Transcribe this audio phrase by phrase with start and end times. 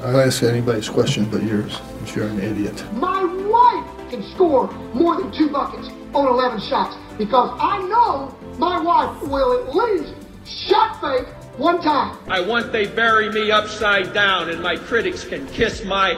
[0.00, 2.84] I'll ask anybody's question but yours, if you're an idiot.
[2.94, 8.80] My wife can score more than two buckets on 11 shots because I know my
[8.80, 10.14] wife will at least
[10.46, 12.18] shot fake one time.
[12.28, 16.16] I want they bury me upside down and my critics can kiss my.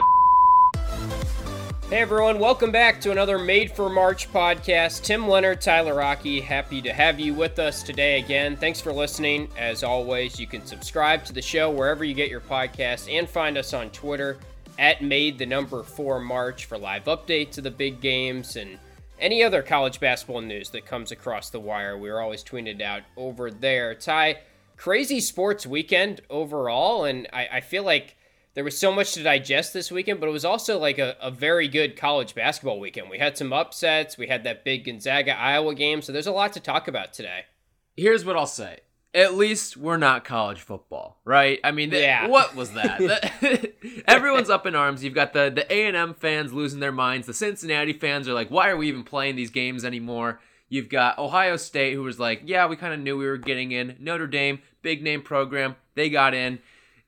[1.89, 5.01] Hey everyone, welcome back to another Made for March podcast.
[5.01, 8.55] Tim Leonard, Tyler Rocky, happy to have you with us today again.
[8.55, 9.49] Thanks for listening.
[9.57, 13.57] As always, you can subscribe to the show wherever you get your podcasts and find
[13.57, 14.37] us on Twitter
[14.77, 18.77] at Made the number four March for live updates of the big games and
[19.19, 21.97] any other college basketball news that comes across the wire.
[21.97, 23.95] We're always tweeted out over there.
[23.95, 24.41] Ty,
[24.77, 28.15] crazy sports weekend overall, and I, I feel like
[28.55, 31.31] there was so much to digest this weekend, but it was also like a, a
[31.31, 33.09] very good college basketball weekend.
[33.09, 34.17] We had some upsets.
[34.17, 36.01] We had that big Gonzaga Iowa game.
[36.01, 37.45] So there's a lot to talk about today.
[37.95, 38.79] Here's what I'll say.
[39.13, 41.59] At least we're not college football, right?
[41.63, 42.27] I mean, yeah.
[42.27, 42.99] what was that?
[44.07, 45.03] Everyone's up in arms.
[45.03, 47.25] You've got the the A&M fans losing their minds.
[47.25, 51.17] The Cincinnati fans are like, "Why are we even playing these games anymore?" You've got
[51.17, 54.27] Ohio State who was like, "Yeah, we kind of knew we were getting in." Notre
[54.27, 56.59] Dame, big name program, they got in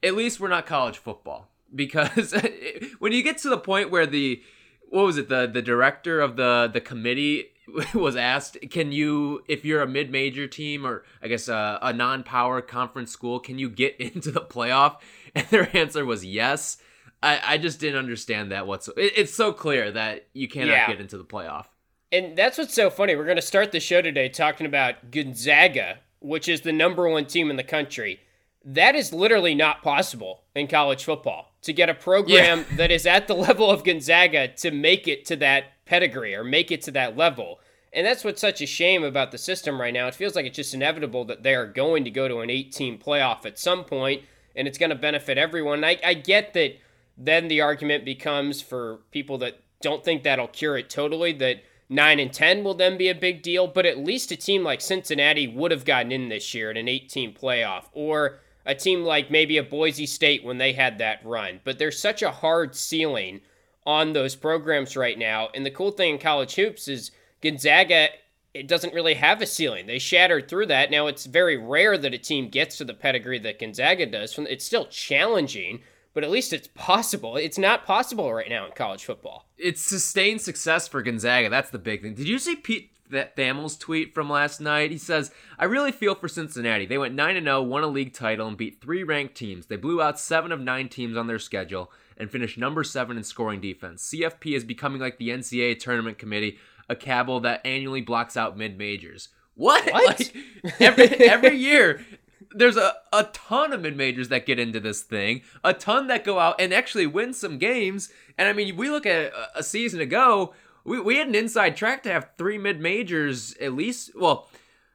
[0.03, 1.49] at least we're not college football.
[1.73, 2.33] Because
[2.99, 4.43] when you get to the point where the
[4.89, 7.45] what was it the the director of the the committee
[7.93, 12.61] was asked can you if you're a mid-major team or i guess a, a non-power
[12.61, 14.97] conference school can you get into the playoff?
[15.33, 16.77] And their answer was yes.
[17.23, 20.87] I i just didn't understand that whatsoever it, it's so clear that you cannot yeah.
[20.87, 21.67] get into the playoff.
[22.13, 23.15] And that's what's so funny.
[23.15, 27.25] We're going to start the show today talking about gonzaga which is the number one
[27.25, 28.19] team in the country
[28.63, 32.65] that is literally not possible in college football to get a program yeah.
[32.77, 36.71] that is at the level of Gonzaga to make it to that pedigree or make
[36.71, 37.59] it to that level.
[37.93, 40.07] And that's what's such a shame about the system right now.
[40.07, 42.99] It feels like it's just inevitable that they are going to go to an 18
[42.99, 44.23] playoff at some point,
[44.55, 45.83] and it's going to benefit everyone.
[45.83, 46.77] I, I get that
[47.17, 52.19] then the argument becomes for people that don't think that'll cure it totally that 9
[52.19, 55.47] and 10 will then be a big deal, but at least a team like Cincinnati
[55.47, 57.85] would have gotten in this year in an 18 playoff.
[57.91, 61.59] Or a team like maybe a Boise State when they had that run.
[61.63, 63.41] But there's such a hard ceiling
[63.85, 65.49] on those programs right now.
[65.53, 67.11] And the cool thing in college hoops is
[67.41, 68.09] Gonzaga
[68.53, 69.87] it doesn't really have a ceiling.
[69.87, 70.91] They shattered through that.
[70.91, 74.37] Now it's very rare that a team gets to the pedigree that Gonzaga does.
[74.37, 75.81] It's still challenging,
[76.13, 77.37] but at least it's possible.
[77.37, 79.45] It's not possible right now in college football.
[79.57, 81.49] It's sustained success for Gonzaga.
[81.49, 82.13] That's the big thing.
[82.13, 84.91] Did you see Pete that Thamel's tweet from last night.
[84.91, 86.85] He says, I really feel for Cincinnati.
[86.85, 89.67] They went 9 0, won a league title, and beat three ranked teams.
[89.67, 93.23] They blew out seven of nine teams on their schedule and finished number seven in
[93.23, 94.07] scoring defense.
[94.09, 98.77] CFP is becoming like the NCAA tournament committee, a cabal that annually blocks out mid
[98.77, 99.29] majors.
[99.55, 99.91] What?
[99.91, 100.19] what?
[100.19, 100.35] Like,
[100.79, 102.05] every, every year,
[102.53, 106.23] there's a, a ton of mid majors that get into this thing, a ton that
[106.23, 108.11] go out and actually win some games.
[108.37, 111.75] And I mean, we look at a, a season ago we, we had an inside
[111.75, 114.11] track to have three mid majors at least.
[114.15, 114.49] Well,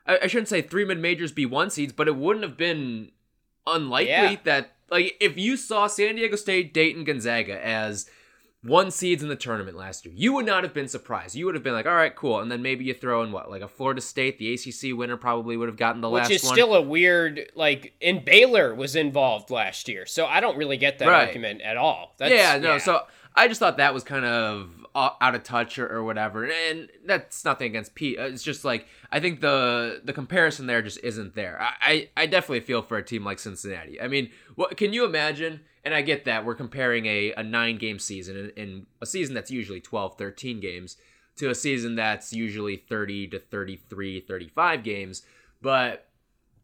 [0.07, 3.13] I, I, shouldn't say three mid majors be one seeds, but it wouldn't have been
[3.67, 4.37] unlikely yeah.
[4.45, 8.09] that like if you saw San Diego State, Dayton, Gonzaga as
[8.63, 11.35] one seeds in the tournament last year, you would not have been surprised.
[11.35, 12.41] You would have been like, all right, cool.
[12.41, 15.57] And then maybe you throw in what, like a Florida State, the ACC winner probably
[15.57, 16.55] would have gotten the Which last Which is one.
[16.55, 20.07] still a weird, like, and Baylor was involved last year.
[20.07, 21.29] So I don't really get that right.
[21.29, 22.15] argument at all.
[22.19, 22.73] That's, yeah, no.
[22.73, 22.79] Yeah.
[22.79, 23.03] So
[23.35, 26.45] I just thought that was kind of out of touch or, or whatever.
[26.45, 28.19] And that's nothing against Pete.
[28.19, 31.61] It's just like I think the the comparison there just isn't there.
[31.61, 34.01] I, I, I definitely feel for a team like Cincinnati.
[34.01, 35.61] I mean, what can you imagine?
[35.85, 39.53] And I get that we're comparing a, a nine game season in, a season that's
[39.53, 40.97] usually 12, 13 games
[41.37, 45.23] to a season that's usually 30 to 33, 35 games.
[45.63, 46.09] But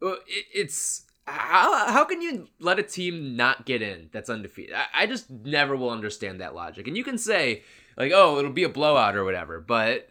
[0.03, 4.75] uh, it, it's how, how can you let a team not get in that's undefeated?
[4.75, 6.89] I, I just never will understand that logic.
[6.89, 7.63] And you can say,
[7.97, 9.61] like, oh, it'll be a blowout or whatever.
[9.61, 10.11] But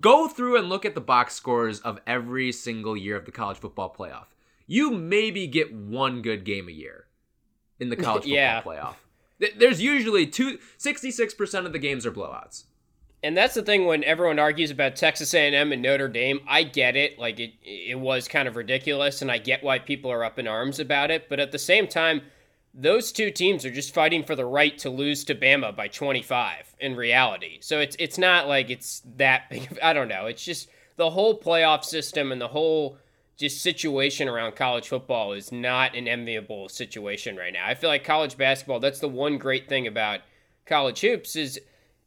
[0.00, 3.58] go through and look at the box scores of every single year of the college
[3.58, 4.26] football playoff.
[4.66, 7.06] You maybe get one good game a year
[7.78, 8.62] in the college football yeah.
[8.62, 8.94] playoff.
[9.58, 12.64] There's usually two, 66% of the games are blowouts.
[13.22, 16.40] And that's the thing when everyone argues about Texas A&M and Notre Dame.
[16.48, 20.10] I get it, like it it was kind of ridiculous and I get why people
[20.10, 22.22] are up in arms about it, but at the same time,
[22.74, 26.74] those two teams are just fighting for the right to lose to Bama by 25
[26.80, 27.58] in reality.
[27.60, 29.70] So it's it's not like it's that big.
[29.70, 30.26] Of, I don't know.
[30.26, 32.98] It's just the whole playoff system and the whole
[33.36, 37.66] just situation around college football is not an enviable situation right now.
[37.66, 38.80] I feel like college basketball.
[38.80, 40.20] That's the one great thing about
[40.66, 41.60] college hoops is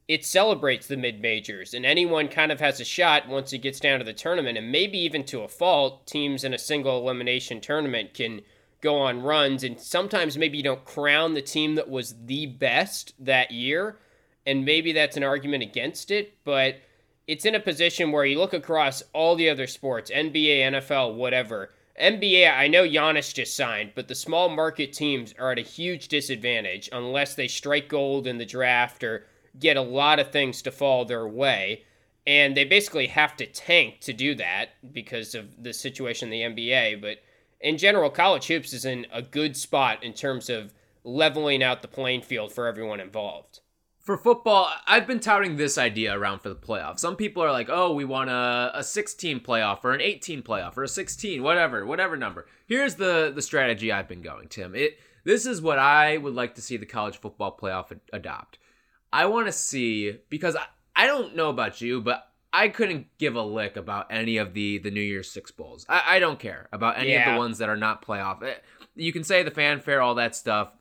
[0.08, 3.80] it celebrates the mid majors and anyone kind of has a shot once it gets
[3.80, 7.60] down to the tournament and maybe even to a fault teams in a single elimination
[7.60, 8.42] tournament can
[8.86, 13.14] go on runs, and sometimes maybe you don't crown the team that was the best
[13.18, 13.98] that year,
[14.46, 16.76] and maybe that's an argument against it, but
[17.28, 21.72] it's in a position where you look across all the other sports, NBA, NFL, whatever.
[22.00, 26.08] NBA, I know Giannis just signed, but the small market teams are at a huge
[26.08, 29.26] disadvantage unless they strike gold in the draft or
[29.60, 31.84] get a lot of things to fall their way.
[32.28, 36.64] And they basically have to tank to do that because of the situation in the
[36.64, 37.02] NBA.
[37.02, 37.20] But
[37.62, 40.74] in general, college hoops is in a good spot in terms of
[41.04, 43.60] leveling out the playing field for everyone involved
[44.06, 47.00] for football, I've been touting this idea around for the playoffs.
[47.00, 50.78] Some people are like, oh, we want a, a 16 playoff or an 18 playoff
[50.78, 52.46] or a 16, whatever, whatever number.
[52.68, 54.76] Here's the, the strategy I've been going, Tim.
[54.76, 58.60] It This is what I would like to see the college football playoff adopt.
[59.16, 63.36] I want to see, because I, I don't know about you, but I couldn't give
[63.36, 65.86] a lick about any of the, the New Year's Six Bowls.
[65.88, 67.30] I, I don't care about any yeah.
[67.30, 68.44] of the ones that are not playoff.
[68.44, 68.56] Eh,
[68.94, 70.74] you can say the fanfare, all that stuff.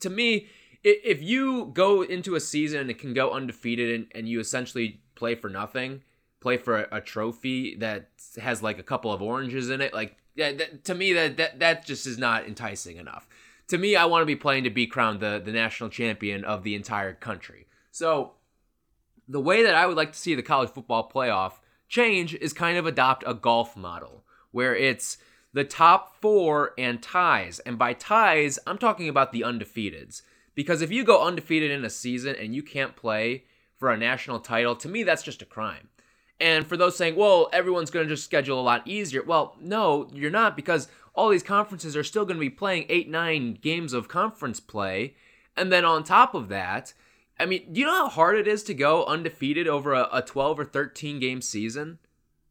[0.00, 0.48] To me,
[0.84, 5.00] if you go into a season and it can go undefeated and, and you essentially
[5.14, 6.02] play for nothing,
[6.40, 8.10] play for a, a, trophy that
[8.40, 11.58] has like a couple of oranges in it, like yeah, that, to me that, that
[11.60, 13.26] that just is not enticing enough.
[13.68, 16.62] To me, I want to be playing to be crowned the the national champion of
[16.62, 17.66] the entire country.
[17.90, 18.32] So
[19.28, 21.54] the way that I would like to see the college football playoff
[21.88, 25.18] change is kind of adopt a golf model where it's
[25.52, 27.58] the top four and ties.
[27.60, 30.22] And by ties, I'm talking about the undefeateds.
[30.54, 33.44] Because if you go undefeated in a season and you can't play
[33.78, 35.88] for a national title, to me, that's just a crime.
[36.40, 39.22] And for those saying, well, everyone's going to just schedule a lot easier.
[39.22, 43.08] Well, no, you're not because all these conferences are still going to be playing eight,
[43.08, 45.14] nine games of conference play.
[45.56, 46.94] And then on top of that,
[47.40, 50.22] I mean, do you know how hard it is to go undefeated over a, a
[50.22, 51.98] 12 or 13 game season?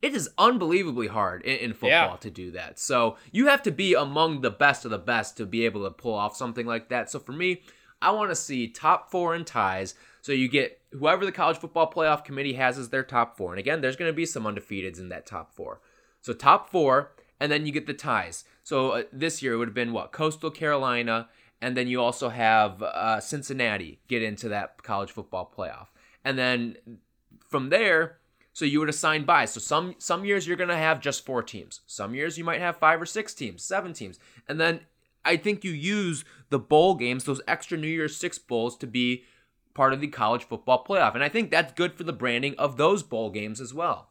[0.01, 2.15] It is unbelievably hard in, in football yeah.
[2.21, 2.79] to do that.
[2.79, 5.91] So you have to be among the best of the best to be able to
[5.91, 7.11] pull off something like that.
[7.11, 7.61] So for me,
[8.01, 9.95] I want to see top four and ties.
[10.21, 13.51] So you get whoever the college football playoff committee has as their top four.
[13.51, 15.81] And again, there's going to be some undefeateds in that top four.
[16.21, 18.43] So top four, and then you get the ties.
[18.63, 20.11] So uh, this year it would have been what?
[20.11, 21.29] Coastal Carolina,
[21.61, 25.87] and then you also have uh, Cincinnati get into that college football playoff.
[26.23, 26.77] And then
[27.47, 28.17] from there,
[28.53, 29.45] so you would assign by.
[29.45, 31.81] So some some years you're to have just four teams.
[31.85, 34.19] Some years you might have five or six teams, seven teams.
[34.47, 34.81] And then
[35.23, 39.23] I think you use the bowl games, those extra New Year's Six bowls, to be
[39.73, 41.15] part of the college football playoff.
[41.15, 44.09] And I think that's good for the branding of those bowl games as well.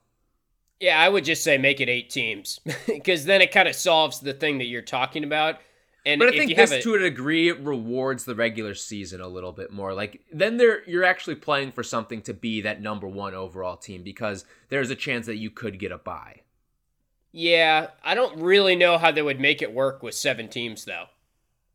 [0.81, 4.21] Yeah, I would just say make it eight teams because then it kind of solves
[4.21, 5.61] the thing that you're talking about.
[6.09, 9.53] And but I think this, a, to a degree, rewards the regular season a little
[9.53, 9.93] bit more.
[9.93, 14.03] Like then there, you're actually playing for something to be that number one overall team
[14.03, 16.41] because there's a chance that you could get a bye.
[17.31, 21.05] Yeah, I don't really know how they would make it work with seven teams though.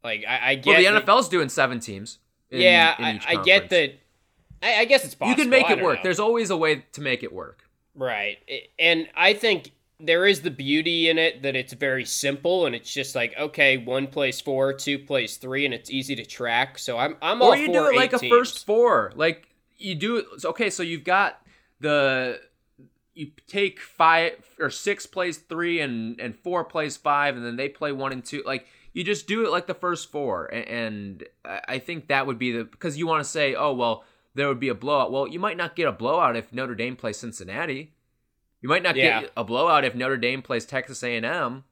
[0.04, 2.18] Like I, I get well, the NFL's doing seven teams.
[2.50, 3.94] In, yeah, in I, I, get that.
[4.64, 5.30] I, I, guess it's possible.
[5.30, 5.98] You can make it work.
[5.98, 6.04] Know.
[6.04, 7.66] There's always a way to make it work.
[7.94, 8.40] Right,
[8.80, 9.74] and I think
[10.06, 13.78] there is the beauty in it that it's very simple and it's just like okay,
[13.78, 16.78] one plays four, two plays three, and it's easy to track.
[16.78, 18.24] So I'm I'm all or you do it like teams.
[18.24, 19.48] a first four, like
[19.78, 20.26] you do it.
[20.46, 21.40] Okay, so you've got
[21.80, 22.40] the
[23.14, 27.70] you take five or six plays three and and four plays five and then they
[27.70, 31.24] play one and two like you just do it like the first four and, and
[31.46, 34.60] i think that would be the because you want to say oh well there would
[34.60, 37.94] be a blowout well you might not get a blowout if notre dame plays cincinnati
[38.64, 39.22] you might not yeah.
[39.22, 41.64] get a blowout if notre dame plays texas a&m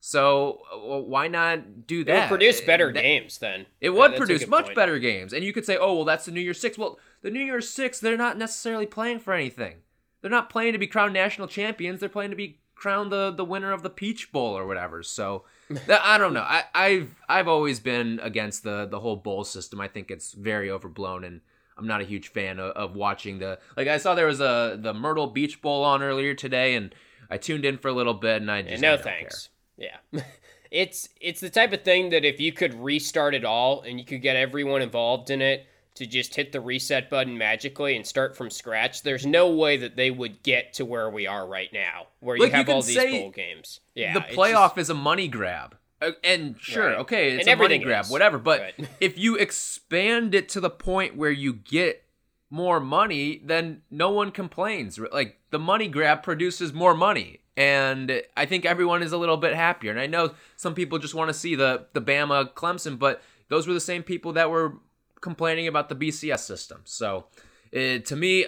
[0.00, 2.12] so well, why not do that?
[2.12, 3.66] It would produce better that, games then.
[3.80, 4.76] It would produce much point.
[4.76, 5.32] better games.
[5.32, 6.78] And you could say, oh, well, that's the New Year's Six.
[6.78, 9.78] Well, the New Year's Six, they're not necessarily playing for anything.
[10.20, 12.00] They're not playing to be crowned national champions.
[12.00, 15.02] They're playing to be crowned the the winner of the Peach Bowl or whatever.
[15.02, 15.44] So
[15.88, 16.42] I don't know.
[16.42, 19.80] I, I've I've always been against the the whole bowl system.
[19.80, 21.40] I think it's very overblown, and
[21.78, 23.88] I'm not a huge fan of, of watching the like.
[23.88, 26.94] I saw there was a the Myrtle Beach Bowl on earlier today, and
[27.30, 29.48] I tuned in for a little bit, and I just yeah, no thanks.
[29.78, 30.00] Care.
[30.12, 30.22] Yeah.
[30.70, 34.04] it's it's the type of thing that if you could restart it all and you
[34.04, 38.36] could get everyone involved in it to just hit the reset button magically and start
[38.36, 42.06] from scratch, there's no way that they would get to where we are right now,
[42.20, 43.80] where you have you all these bowl games.
[43.94, 44.78] Yeah, the playoff just...
[44.78, 45.76] is a money grab.
[46.00, 46.98] Uh, and sure, right.
[46.98, 48.10] okay, it's and a money grab, is.
[48.10, 48.38] whatever.
[48.38, 48.88] But right.
[49.00, 52.04] if you expand it to the point where you get
[52.50, 54.98] more money, then no one complains.
[54.98, 59.54] Like the money grab produces more money, and I think everyone is a little bit
[59.54, 59.90] happier.
[59.90, 63.66] And I know some people just want to see the the Bama Clemson, but those
[63.66, 64.74] were the same people that were
[65.20, 66.82] complaining about the BCS system.
[66.84, 67.26] So,
[67.74, 68.46] uh, to me,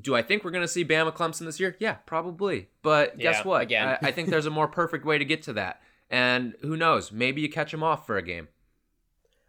[0.00, 1.76] do I think we're going to see Bama Clemson this year?
[1.78, 2.68] Yeah, probably.
[2.82, 3.62] But guess yeah, what?
[3.62, 3.88] Again.
[3.88, 5.80] I, I think there's a more perfect way to get to that.
[6.10, 7.12] And who knows?
[7.12, 8.48] Maybe you catch him off for a game.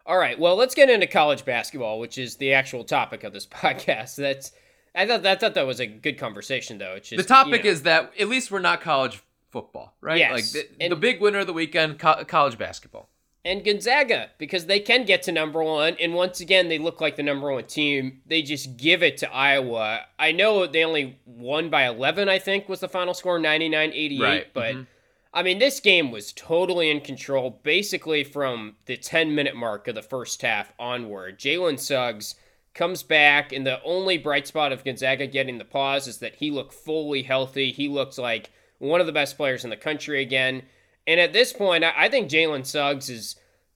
[0.06, 0.38] All right.
[0.40, 4.16] Well, let's get into college basketball, which is the actual topic of this podcast.
[4.16, 4.52] That's
[4.94, 6.94] I thought that thought that was a good conversation though.
[6.96, 10.18] It's just, the topic you know, is that at least we're not college football, right?
[10.20, 13.10] Yes, Like the, and- the big winner of the weekend, co- college basketball.
[13.46, 17.16] and Gonzaga because they can get to number one, and once again they look like
[17.16, 18.22] the number one team.
[18.26, 20.02] They just give it to Iowa.
[20.20, 22.28] I know they only won by 11.
[22.30, 24.20] I think was the final score, 99-88.
[24.22, 24.88] Right, But mhm.
[25.34, 29.96] I mean, this game was totally in control, basically from the 10 minute mark of
[29.96, 31.40] the first half onward.
[31.40, 32.36] Jalen Suggs
[32.74, 36.52] comes back, and the only bright spot of Gonzaga getting the pause is that he
[36.52, 37.72] looked fully healthy.
[37.72, 40.64] He looked like one of the best players in the country again.
[41.08, 43.36] And at this point, I think Jalen Suggs is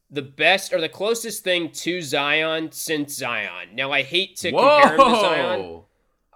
[0.09, 3.69] the best or the closest thing to Zion since Zion.
[3.73, 5.81] Now, I hate to compare him to Zion.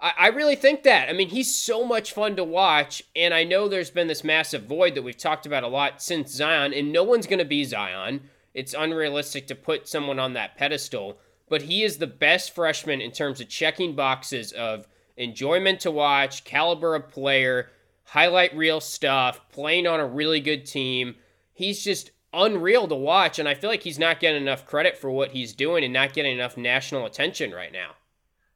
[0.00, 1.08] I, I really think that.
[1.08, 4.64] I mean, he's so much fun to watch, and I know there's been this massive
[4.64, 7.64] void that we've talked about a lot since Zion, and no one's going to be
[7.64, 8.28] Zion.
[8.54, 13.12] It's unrealistic to put someone on that pedestal, but he is the best freshman in
[13.12, 17.70] terms of checking boxes of enjoyment to watch, caliber of player,
[18.04, 21.14] highlight reel stuff, playing on a really good team.
[21.52, 25.10] He's just unreal to watch, and I feel like he's not getting enough credit for
[25.10, 27.92] what he's doing and not getting enough national attention right now.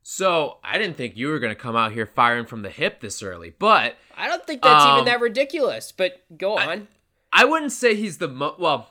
[0.07, 3.01] So I didn't think you were going to come out here firing from the hip
[3.01, 6.89] this early, but I don't think that's Um, even that ridiculous, but go on.
[7.33, 8.91] I wouldn't say he's the mo- well.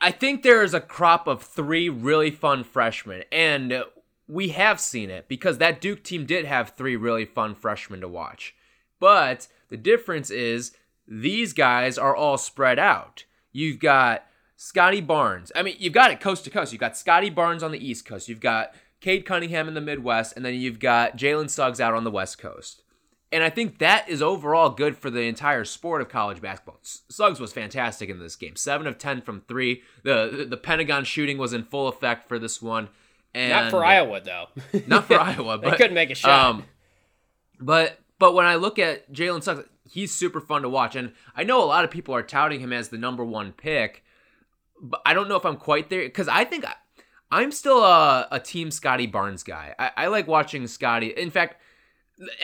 [0.00, 3.84] I think there is a crop of three really fun freshmen, and
[4.26, 8.08] we have seen it because that Duke team did have three really fun freshmen to
[8.08, 8.54] watch.
[9.00, 10.72] But the difference is
[11.06, 13.24] these guys are all spread out.
[13.52, 14.24] You've got
[14.56, 15.52] Scottie Barnes.
[15.54, 16.72] I mean, you've got it coast to coast.
[16.72, 18.30] You've got Scottie Barnes on the East Coast.
[18.30, 22.04] You've got Cade Cunningham in the Midwest, and then you've got Jalen Suggs out on
[22.04, 22.82] the West Coast.
[23.32, 26.80] And I think that is overall good for the entire sport of college basketball.
[26.82, 28.56] Suggs was fantastic in this game.
[28.56, 29.82] Seven of ten from three.
[30.02, 32.88] The the, Pentagon shooting was in full effect for this one.
[33.32, 34.46] And Not for Iowa though.
[34.88, 36.50] Not for Iowa, They but couldn't make a shot.
[36.50, 36.64] Um,
[37.60, 41.44] but but when I look at Jalen Suggs, he's super fun to watch, and I
[41.44, 44.02] know a lot of people are touting him as the number one pick,
[44.80, 46.64] but I don't know if I'm quite there because I think
[47.30, 49.74] I'm still a, a team Scottie Barnes guy.
[49.78, 51.08] I, I like watching Scottie.
[51.08, 51.56] In fact,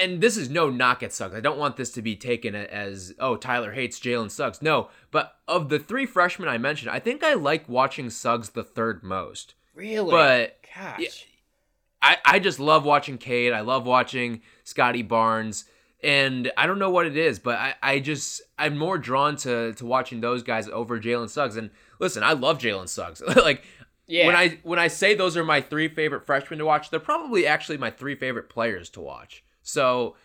[0.00, 1.34] and this is no knock at Suggs.
[1.34, 4.62] I don't want this to be taken as oh Tyler hates Jalen Suggs.
[4.62, 8.64] No, but of the three freshmen I mentioned, I think I like watching Suggs the
[8.64, 9.54] third most.
[9.74, 10.10] really?
[10.10, 10.98] but- gosh.
[10.98, 11.08] yeah,
[12.02, 13.52] I, I just love watching Cade.
[13.52, 15.64] I love watching Scottie Barnes.
[16.04, 19.72] And I don't know what it is, but I, I just I'm more drawn to
[19.72, 21.56] to watching those guys over Jalen Suggs.
[21.56, 23.22] And listen, I love Jalen Suggs.
[23.36, 23.64] like
[24.06, 24.26] Yeah.
[24.26, 27.46] when I when I say those are my three favorite freshmen to watch, they're probably
[27.46, 29.44] actually my three favorite players to watch.
[29.62, 30.16] So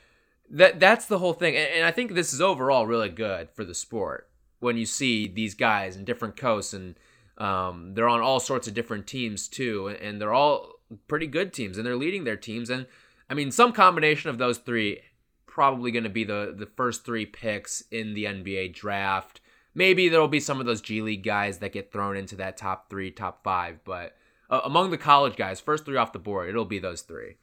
[0.49, 1.55] that that's the whole thing.
[1.55, 5.27] And, and I think this is overall really good for the sport when you see
[5.27, 6.95] these guys in different coasts and
[7.37, 10.73] um, they're on all sorts of different teams too, and they're all
[11.07, 12.69] pretty good teams, and they're leading their teams.
[12.69, 12.85] And
[13.29, 15.01] I mean, some combination of those three
[15.47, 19.40] probably going to be the the first three picks in the NBA draft.
[19.73, 22.89] Maybe there'll be some of those G League guys that get thrown into that top
[22.89, 24.15] three, top five, but
[24.49, 27.37] uh, among the college guys, first three off the board, it'll be those three.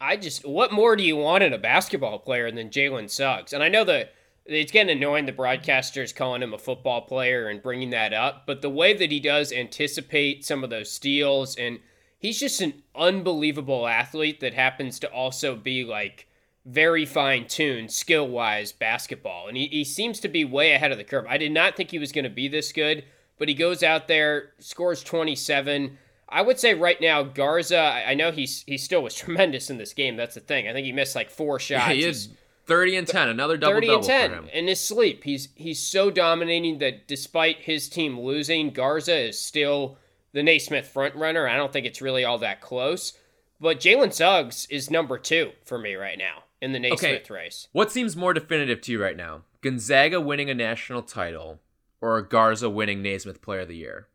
[0.00, 3.52] I just, what more do you want in a basketball player than Jalen Suggs?
[3.52, 4.12] And I know that
[4.44, 8.60] it's getting annoying the broadcasters calling him a football player and bringing that up, but
[8.60, 11.78] the way that he does anticipate some of those steals, and
[12.18, 16.26] he's just an unbelievable athlete that happens to also be like
[16.64, 19.48] very fine tuned skill wise basketball.
[19.48, 21.26] And he, he seems to be way ahead of the curve.
[21.28, 23.04] I did not think he was going to be this good,
[23.38, 25.98] but he goes out there, scores 27.
[26.28, 27.78] I would say right now, Garza.
[27.78, 30.16] I know he's he still was tremendous in this game.
[30.16, 30.68] That's the thing.
[30.68, 31.92] I think he missed like four shots.
[31.92, 32.30] he is
[32.66, 34.48] thirty and ten, another double thirty and ten for him.
[34.48, 35.24] in his sleep.
[35.24, 39.98] He's he's so dominating that despite his team losing, Garza is still
[40.32, 41.46] the Naismith front runner.
[41.46, 43.12] I don't think it's really all that close.
[43.60, 47.68] But Jalen Suggs is number two for me right now in the Naismith race.
[47.72, 49.42] What seems more definitive to you right now?
[49.60, 51.60] Gonzaga winning a national title
[52.00, 54.08] or Garza winning Naismith Player of the Year?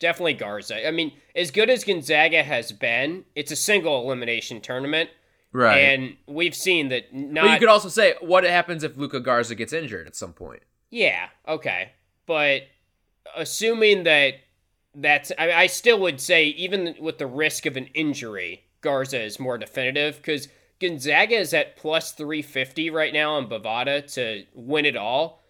[0.00, 0.86] Definitely Garza.
[0.86, 5.10] I mean, as good as Gonzaga has been, it's a single elimination tournament.
[5.52, 5.78] Right.
[5.78, 7.44] And we've seen that not.
[7.44, 10.62] but you could also say what happens if Luka Garza gets injured at some point.
[10.90, 11.92] Yeah, okay.
[12.26, 12.62] But
[13.36, 14.34] assuming that
[14.94, 19.38] that's, I, I still would say, even with the risk of an injury, Garza is
[19.38, 20.48] more definitive because
[20.82, 25.40] Gonzaga is at plus 350 right now on Bovada to win it all.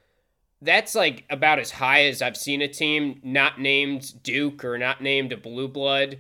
[0.60, 5.00] That's like about as high as I've seen a team not named Duke or not
[5.00, 6.18] named a Blue Blood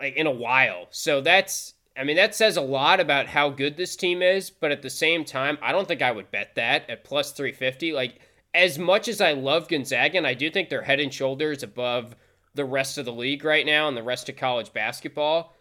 [0.00, 0.88] like in a while.
[0.90, 4.72] So that's I mean that says a lot about how good this team is, but
[4.72, 7.92] at the same time, I don't think I would bet that at plus 350.
[7.92, 8.18] Like
[8.52, 12.16] as much as I love Gonzaga, and I do think they're head and shoulders above
[12.54, 15.54] the rest of the league right now and the rest of college basketball.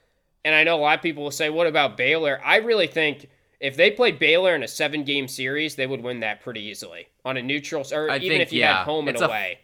[0.46, 2.39] And I know a lot of people will say, what about Baylor?
[2.43, 3.29] I really think
[3.60, 7.08] if they played Baylor in a seven game series, they would win that pretty easily
[7.25, 9.27] on a neutral, or I even think, if you yeah, had home and it's a-
[9.27, 9.60] away.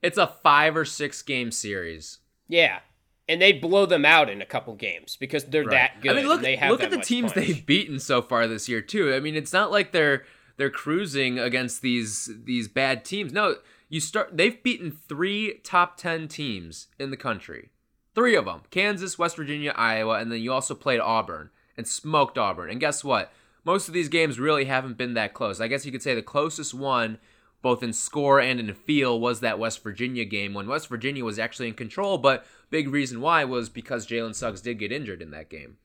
[0.00, 2.18] It's a five or six game series.
[2.48, 2.80] yeah.
[3.28, 6.10] And they blow them out in a couple games because they're that good.
[6.10, 7.46] I mean, look, they have look at the teams punch.
[7.46, 9.14] they've beaten so far this year too.
[9.14, 10.24] I mean, it's not like they're
[10.56, 13.32] they're cruising against these these bad teams.
[13.32, 13.54] No,
[13.88, 14.36] you start.
[14.36, 17.70] They've beaten three top ten teams in the country.
[18.14, 22.38] Three of them: Kansas, West Virginia, Iowa, and then you also played Auburn and smoked
[22.38, 22.70] Auburn.
[22.70, 23.32] And guess what?
[23.64, 25.60] Most of these games really haven't been that close.
[25.60, 27.18] I guess you could say the closest one,
[27.62, 31.38] both in score and in feel, was that West Virginia game when West Virginia was
[31.38, 32.18] actually in control.
[32.18, 35.76] But big reason why was because Jalen Suggs did get injured in that game.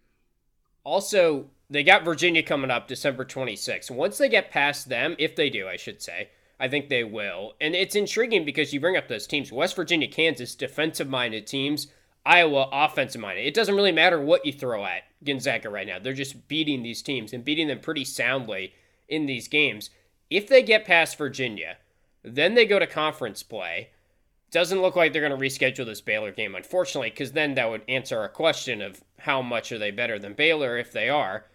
[0.83, 3.91] Also, they got Virginia coming up December 26th.
[3.91, 6.29] Once they get past them, if they do, I should say,
[6.59, 7.53] I think they will.
[7.59, 11.87] And it's intriguing because you bring up those teams West Virginia, Kansas, defensive minded teams,
[12.27, 13.45] Iowa, offensive minded.
[13.45, 15.97] It doesn't really matter what you throw at Gonzaga right now.
[15.97, 18.73] They're just beating these teams and beating them pretty soundly
[19.07, 19.89] in these games.
[20.29, 21.77] If they get past Virginia,
[22.23, 23.91] then they go to conference play.
[24.51, 27.83] Doesn't look like they're going to reschedule this Baylor game, unfortunately, because then that would
[27.87, 31.45] answer our question of how much are they better than Baylor if they are.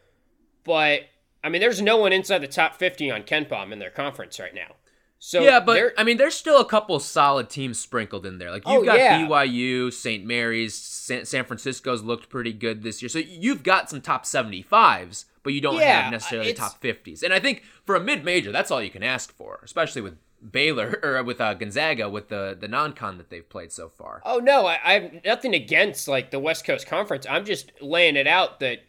[0.64, 1.02] But
[1.45, 4.55] I mean, there's no one inside the top 50 on KenPom in their conference right
[4.55, 4.76] now.
[5.25, 8.50] So yeah, but I mean, there's still a couple solid teams sprinkled in there.
[8.50, 9.25] Like you've Oh, got yeah.
[9.25, 10.25] BYU, St.
[10.26, 13.09] Mary's, San, San Francisco's looked pretty good this year.
[13.09, 17.23] So you've got some top 75s, but you don't Yeah, have necessarily top 50s.
[17.23, 20.17] And I think for a mid-major, that's all you can ask for, especially with
[20.50, 24.23] Baylor or with uh, Gonzaga with the the non-con that they've played so far.
[24.25, 27.26] Oh no, I, I have nothing against like the West Coast Conference.
[27.31, 28.81] I'm just laying it out that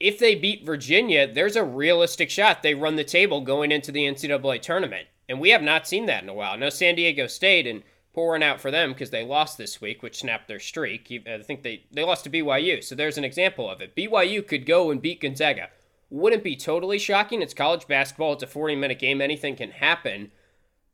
[0.00, 4.04] if they beat Virginia, there's a realistic shot they run the table going into the
[4.06, 6.56] NCAA tournament, and we have not seen that in a while.
[6.56, 10.18] No San Diego State and pouring out for them because they lost this week, which
[10.18, 11.12] snapped their streak.
[11.26, 13.96] I think they they lost to BYU, so there's an example of it.
[13.96, 15.68] BYU could go and beat Gonzaga.
[16.10, 17.42] Wouldn't be totally shocking.
[17.42, 18.34] It's college basketball.
[18.34, 19.20] It's a 40 minute game.
[19.20, 20.30] Anything can happen.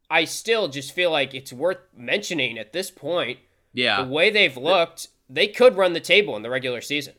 [0.08, 3.38] I still just feel like it's worth mentioning at this point
[3.72, 7.14] Yeah, the way they've looked, they could run the table in the regular season.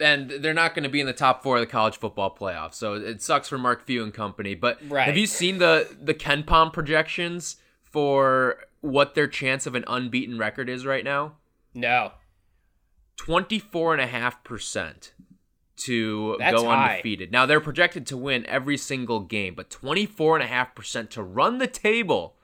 [0.00, 2.74] And they're not going to be in the top four of the college football playoff.
[2.74, 4.54] So it sucks for Mark Few and company.
[4.56, 5.06] But Right.
[5.06, 10.68] have you seen the the KenPom projections for what their chance of an unbeaten record
[10.68, 11.36] is right now?
[11.74, 12.12] No.
[13.18, 15.12] 24.5%
[15.76, 16.90] to That's go high.
[16.92, 17.32] undefeated.
[17.32, 22.36] Now they're projected to win every single game, but 24.5% to run the table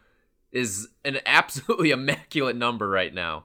[0.53, 3.45] is an absolutely immaculate number right now.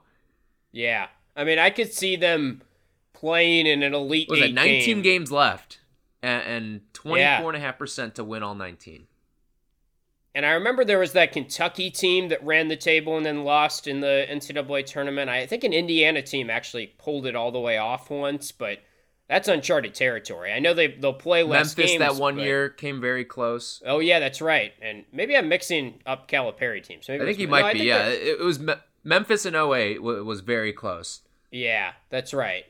[0.72, 1.08] Yeah.
[1.36, 2.62] I mean, I could see them
[3.20, 5.02] playing in an elite Was eight it 19 game.
[5.02, 5.78] games left
[6.22, 7.40] and, and Yeah.
[7.42, 9.06] 24.5% to win all 19?
[10.34, 13.86] And I remember there was that Kentucky team that ran the table and then lost
[13.86, 15.30] in the NCAA tournament.
[15.30, 18.80] I think an Indiana team actually pulled it all the way off once, but
[19.30, 20.52] that's uncharted territory.
[20.52, 23.82] I know they they'll play less Memphis games, that one but- year came very close.
[23.86, 24.74] Oh yeah, that's right.
[24.82, 27.08] And maybe I'm mixing up Calipari teams.
[27.08, 27.78] Maybe I think was- he might I be.
[27.84, 28.74] Yeah, that- it, was Me-
[29.04, 31.22] Memphis in 08 wa- was very close.
[31.50, 32.66] Yeah, that's right.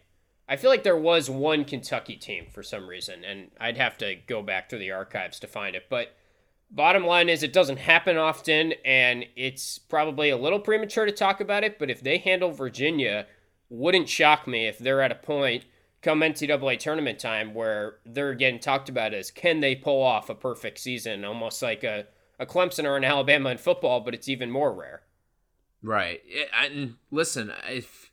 [0.49, 4.15] I feel like there was one Kentucky team for some reason, and I'd have to
[4.27, 5.85] go back through the archives to find it.
[5.89, 6.17] But
[6.71, 11.41] bottom line is, it doesn't happen often, and it's probably a little premature to talk
[11.41, 11.79] about it.
[11.79, 13.27] But if they handle Virginia,
[13.69, 15.65] wouldn't shock me if they're at a point
[16.07, 20.37] come NCAA tournament time where they're getting talked about as can they pull off a
[20.37, 22.07] perfect season, almost like a,
[22.39, 25.03] a Clemson or an Alabama in football, but it's even more rare.
[25.83, 26.21] Right.
[26.57, 28.06] And listen, if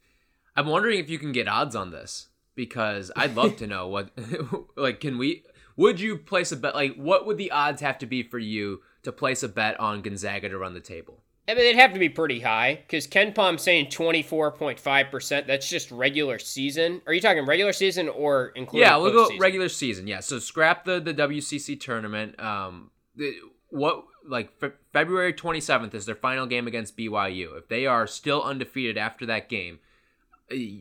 [0.55, 4.11] I'm wondering if you can get odds on this because I'd love to know what
[4.77, 5.43] like can we
[5.75, 8.81] would you place a bet like what would the odds have to be for you
[9.03, 11.23] to place a bet on Gonzaga to run the table?
[11.47, 15.45] I mean, they'd have to be pretty high because KenPom saying 24.5%.
[15.45, 17.01] That's just regular season.
[17.05, 20.07] Are you talking regular season or including yeah, we'll go regular season.
[20.07, 22.39] Yeah, so scrap the the WCC tournament.
[22.39, 23.35] Um, the,
[23.69, 27.57] what like Fe- February 27th is their final game against BYU.
[27.57, 29.79] If they are still undefeated after that game,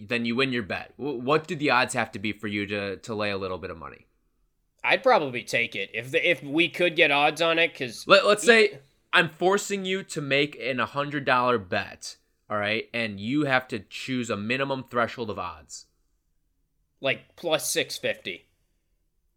[0.07, 0.93] then you win your bet.
[0.97, 3.71] What do the odds have to be for you to to lay a little bit
[3.71, 4.07] of money?
[4.85, 8.27] I'd probably take it if the, if we could get odds on it because Let,
[8.27, 8.81] let's say
[9.13, 12.17] I'm forcing you to make an hundred dollar bet.
[12.51, 15.87] All right, and you have to choose a minimum threshold of odds.
[17.01, 18.47] like plus 650.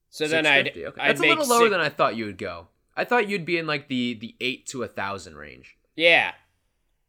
[0.10, 1.02] So then I'd, 650, okay.
[1.02, 2.68] I'd That's a little lower six- than I thought you would go.
[2.98, 5.78] I thought you'd be in like the the eight to a thousand range.
[5.96, 6.34] Yeah.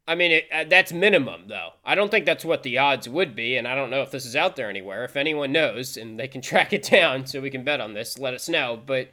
[0.08, 1.70] I mean, it, uh, that's minimum, though.
[1.84, 4.24] I don't think that's what the odds would be, and I don't know if this
[4.24, 5.04] is out there anywhere.
[5.04, 8.18] If anyone knows and they can track it down so we can bet on this,
[8.18, 8.80] let us know.
[8.84, 9.10] But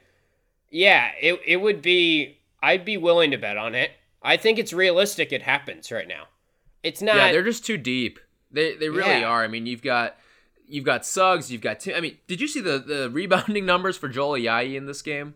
[0.70, 2.38] yeah, it, it would be.
[2.62, 3.90] I'd be willing to bet on it.
[4.22, 6.24] I think it's realistic it happens right now.
[6.82, 7.16] It's not.
[7.16, 8.18] Yeah, they're just too deep.
[8.50, 9.28] They they really Yeah.
[9.28, 9.42] are.
[9.44, 10.16] I mean, you've got
[10.66, 11.94] you've got Suggs, you've got Tim.
[11.96, 15.34] I mean, did you see the the rebounding numbers for Joel Ayayi in this game?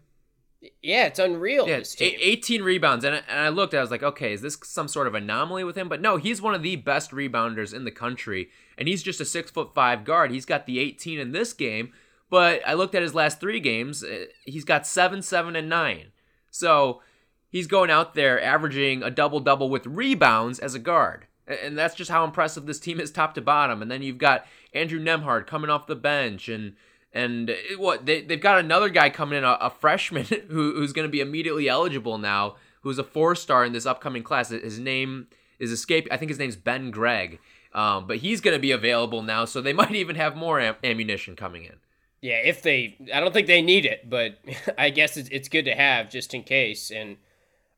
[0.83, 1.69] Yeah, it's unreal.
[1.69, 2.19] Yeah, this it's team.
[2.21, 3.75] 18 rebounds, and I, and I looked.
[3.75, 5.89] I was like, okay, is this some sort of anomaly with him?
[5.89, 9.25] But no, he's one of the best rebounders in the country, and he's just a
[9.25, 10.33] six foot five guard.
[10.33, 11.93] He's got the 18 in this game,
[12.29, 14.03] but I looked at his last three games.
[14.03, 16.09] uh, He's got seven, seven, and nine.
[16.51, 17.03] So
[17.51, 21.27] he's going out there averaging a double double with rebounds as a guard.
[21.47, 23.81] And that's just how impressive this team is top to bottom.
[23.81, 24.45] And then you've got
[24.75, 26.75] Andrew Nembhard coming off the bench and
[27.13, 30.93] and it- what they, they've got another guy coming in, a, a freshman who, who's
[30.93, 34.51] going to be immediately eligible now, who's a four star in this upcoming class.
[34.51, 36.13] His name is escaping.
[36.13, 37.39] I think his name's Ben Gregg.
[37.75, 40.77] Um, but he's going to be available now, so they might even have more am-
[40.83, 41.75] ammunition coming in.
[42.21, 44.39] Yeah, if they, I don't think they need it, but
[44.79, 46.91] I guess it's, it's good to have just in case.
[46.91, 47.17] And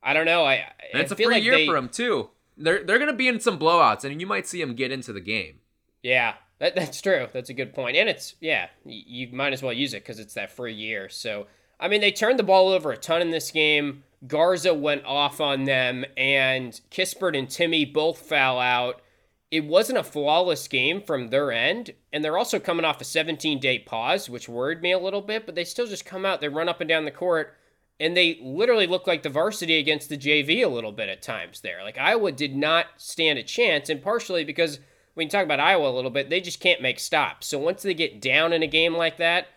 [0.01, 0.45] I don't know.
[0.45, 0.53] I
[0.91, 2.29] And I it's a free like year they- for him too.
[2.57, 5.11] They're they're going to be in some blowouts, and you might see him get into
[5.13, 5.59] the game.
[6.03, 7.27] Yeah, that, that's true.
[7.33, 7.97] That's a good point.
[7.97, 11.09] And it's, yeah, you might as well use it because it's that free year.
[11.09, 11.47] So,
[11.79, 14.03] I mean, they turned the ball over a ton in this game.
[14.27, 19.01] Garza went off on them, and Kispert and Timme both foul out.
[19.49, 23.59] It wasn't a flawless game from their end, and they're also coming off a 17
[23.59, 26.47] day pause, which worried me a little bit, but they still just come out, they
[26.47, 27.57] run up and down the court,
[27.99, 31.61] and they literally look like the varsity against the JV a little bit at times
[31.61, 31.83] there.
[31.83, 34.79] Like Iowa did not stand a chance, and partially because
[35.15, 37.47] we can talk about Iowa a little bit, they just can't make stops.
[37.47, 39.47] So once they get down in a game like that,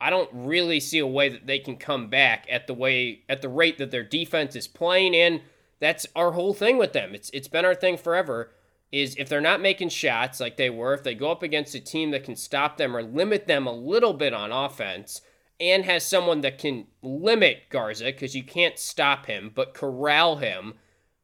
[0.00, 3.42] I don't really see a way that they can come back at the way at
[3.42, 5.42] the rate that their defense is playing and
[5.78, 7.14] that's our whole thing with them.
[7.14, 8.52] It's it's been our thing forever
[8.92, 11.80] is if they're not making shots like they were, if they go up against a
[11.80, 15.20] team that can stop them or limit them a little bit on offense
[15.60, 20.74] and has someone that can limit Garza because you can't stop him but corral him,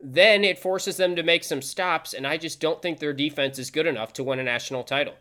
[0.00, 3.58] then it forces them to make some stops and I just don't think their defense
[3.58, 5.14] is good enough to win a national title.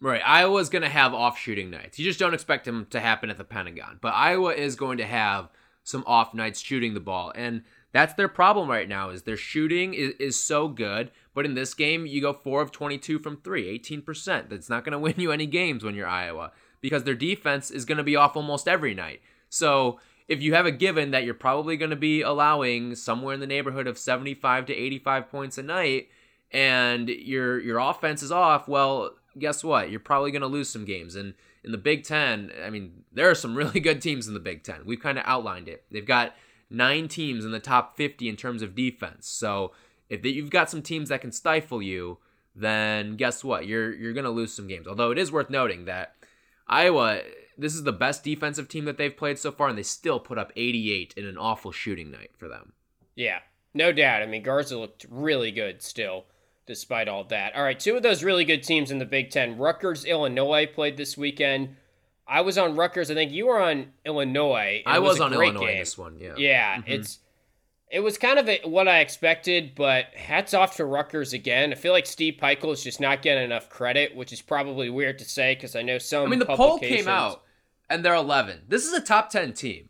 [0.00, 0.22] Right.
[0.24, 1.98] Iowa's going to have off shooting nights.
[1.98, 3.98] You just don't expect them to happen at the Pentagon.
[4.00, 5.48] But Iowa is going to have
[5.84, 7.32] some off nights shooting the ball.
[7.34, 7.62] And
[7.92, 11.10] that's their problem right now is their shooting is, is so good.
[11.32, 14.50] But in this game, you go 4 of 22 from 3, 18%.
[14.50, 17.86] That's not going to win you any games when you're Iowa because their defense is
[17.86, 19.22] going to be off almost every night.
[19.48, 23.40] So if you have a given that you're probably going to be allowing somewhere in
[23.40, 26.08] the neighborhood of 75 to 85 points a night
[26.50, 29.90] and your your offense is off, well, guess what?
[29.90, 31.14] You're probably going to lose some games.
[31.14, 34.40] And in the Big Ten, I mean, there are some really good teams in the
[34.40, 34.82] Big Ten.
[34.84, 35.84] We've kind of outlined it.
[35.90, 36.34] They've got
[36.70, 39.28] nine teams in the top 50 in terms of defense.
[39.28, 39.72] So
[40.08, 42.18] if you've got some teams that can stifle you,
[42.54, 43.66] then guess what?
[43.66, 44.86] You're you're going to lose some games.
[44.86, 46.14] Although it is worth noting that
[46.66, 47.20] Iowa,
[47.58, 50.38] this is the best defensive team that they've played so far, and they still put
[50.38, 52.72] up 88 in an awful shooting night for them.
[53.14, 53.38] Yeah,
[53.74, 54.22] no doubt.
[54.22, 56.24] I mean, Garza looked really good still,
[56.66, 57.54] despite all that.
[57.54, 59.58] All right, two of those really good teams in the Big Ten.
[59.58, 61.76] Rutgers, Illinois played this weekend.
[62.28, 63.10] I was on Rutgers.
[63.10, 64.82] I think you were on Illinois.
[64.84, 65.78] I it was, on Illinois game.
[65.78, 66.34] this one, yeah.
[66.36, 66.92] Yeah, mm-hmm.
[66.92, 67.20] it's
[67.90, 71.72] it was kind of a, what I expected, but hats off to Rutgers again.
[71.72, 75.18] I feel like Steve Pikiell is just not getting enough credit, which is probably weird
[75.20, 76.26] to say because I know some.
[76.26, 77.44] I mean, the poll came out,
[77.88, 78.62] and they're 11.
[78.68, 79.88] This is a top 10 team.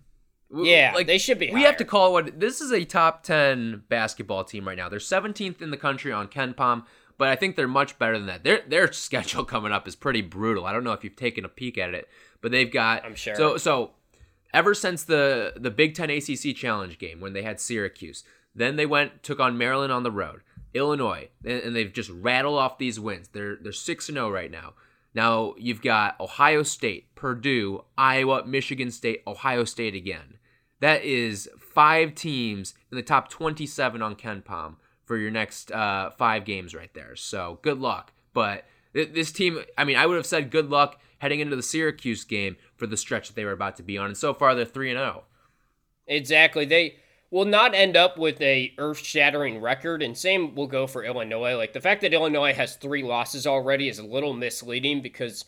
[0.54, 3.24] Yeah, like they should be We have to call it what this is a top
[3.24, 4.88] 10 basketball team right now.
[4.88, 6.84] They're 17th in the country on KenPom,
[7.18, 8.44] but I think they're much better than that.
[8.44, 10.64] Their their schedule coming up is pretty brutal.
[10.64, 12.08] I don't know if you've taken a peek at it,
[12.40, 13.34] but they've got I'm sure.
[13.34, 13.90] So so
[14.54, 18.22] ever since the the Big 10 ACC Challenge game when they had Syracuse,
[18.54, 20.42] then they went took on Maryland on the road,
[20.74, 23.28] Illinois, and, and they've just rattled off these wins.
[23.28, 24.74] They're they're 6 and 0 right now.
[25.16, 30.36] Now you've got Ohio State, Purdue, Iowa, Michigan State, Ohio State again.
[30.80, 34.76] That is five teams in the top 27 on KenPom
[35.06, 37.16] for your next uh, five games right there.
[37.16, 38.12] So good luck.
[38.34, 41.62] But th- this team, I mean, I would have said good luck heading into the
[41.62, 44.08] Syracuse game for the stretch that they were about to be on.
[44.08, 45.02] And so far, they're 3 and oh.
[45.02, 45.24] 0.
[46.08, 46.66] Exactly.
[46.66, 46.96] They
[47.30, 51.56] will not end up with a earth-shattering record, and same will go for Illinois.
[51.56, 55.44] Like the fact that Illinois has three losses already is a little misleading because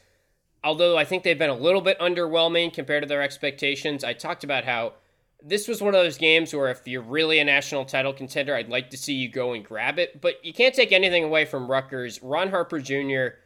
[0.65, 4.43] although I think they've been a little bit underwhelming compared to their expectations, I talked
[4.45, 4.95] about how
[5.41, 8.69] this was one of those games where if you're really a national title contender, I'd
[8.69, 10.21] like to see you go and grab it.
[10.21, 12.21] But you can't take anything away from Rutgers.
[12.25, 13.37] Ron Harper Jr.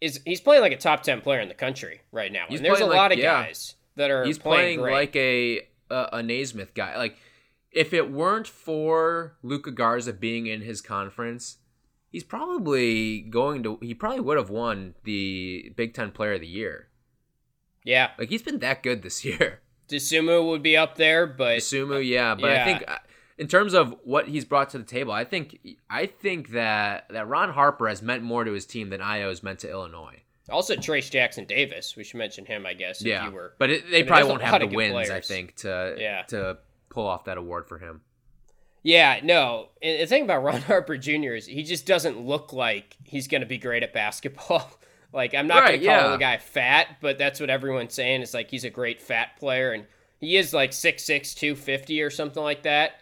[0.00, 2.66] is he's playing like a top ten player in the country right now, He's and
[2.66, 3.42] there's a like- lot of yeah.
[3.42, 4.92] guys that are He's playing, playing great.
[4.94, 6.96] like a, a a Naismith guy.
[6.96, 7.16] Like
[7.72, 11.58] if it weren't for Luka Garza being in his conference,
[12.10, 13.78] he's probably going to.
[13.82, 16.88] He probably would have won the Big Ten Player of the Year.
[17.84, 18.10] yeah.
[18.18, 19.60] Like he's been that good this year.
[19.88, 22.96] Dosunmu would be up there, but Sumu, yeah, but I think uh,
[23.36, 25.58] in terms of what he's brought to the table, I think
[25.90, 29.42] I think that that Ron Harper has meant more to his team than Ayo has
[29.42, 30.20] meant to Illinois.
[30.48, 31.94] Also, Trayce Jackson Davis.
[31.96, 33.02] We should mention him, I guess.
[33.04, 35.10] yeah, if you were, but it, they I mean, probably won't have the wins.
[35.10, 36.22] I think to Yeah.
[36.28, 36.58] to
[36.92, 38.02] pull off that award for him.
[38.82, 39.68] Yeah, no.
[39.82, 41.34] And the thing about Ron Harper Jr.
[41.34, 44.70] is he just doesn't look like he's going to be great at basketball.
[45.12, 46.08] like, I'm not Right, going to call yeah.
[46.10, 48.22] the guy fat, but that's what everyone's saying.
[48.22, 49.86] It's like he's a great fat player, and
[50.20, 52.92] he is like 6'6, 250 or something like that.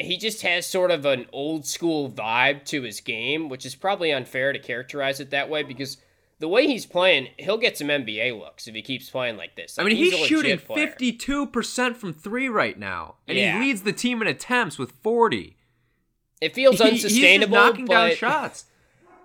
[0.00, 4.12] He just has sort of an old school vibe to his game, which is probably
[4.12, 5.96] unfair to characterize it that way because
[6.40, 9.78] the way he's playing, he'll get some NBA looks if he keeps playing like this.
[9.78, 13.60] I mean, he's, legit shooting fifty-two percent from three right now, and Yeah.
[13.60, 15.56] he leads the team in attempts with forty.
[16.40, 17.56] It feels He- he's unsustainable.
[17.56, 18.66] knocking down shots.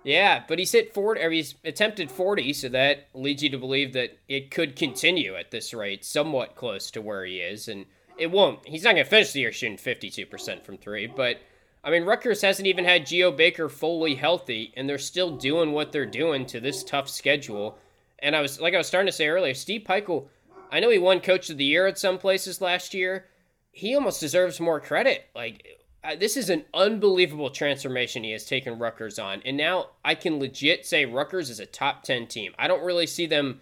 [0.02, 3.94] Yeah, but he's hit 40, or he's attempted 40, so that leads you to believe
[3.94, 7.68] that it could continue at this rate, somewhat close to where he is.
[7.68, 7.86] And
[8.18, 8.68] it won't.
[8.68, 11.38] He's not going to finish the year shooting 52% from three, but
[11.84, 15.92] I mean, Rutgers hasn't even had Geo Baker fully healthy, and they're still doing what
[15.92, 17.76] they're doing to this tough schedule.
[18.20, 20.28] And I was, like I was starting to say earlier, Steve Pikiell,
[20.72, 23.26] I know he won Coach of the Year at some places last year.
[23.70, 25.26] He almost deserves more credit.
[25.34, 25.66] Like,
[26.02, 29.42] uh, this is an unbelievable transformation he has taken Rutgers on.
[29.44, 32.54] And now I can legit say Rutgers is a top 10 team.
[32.58, 33.60] I don't really see them,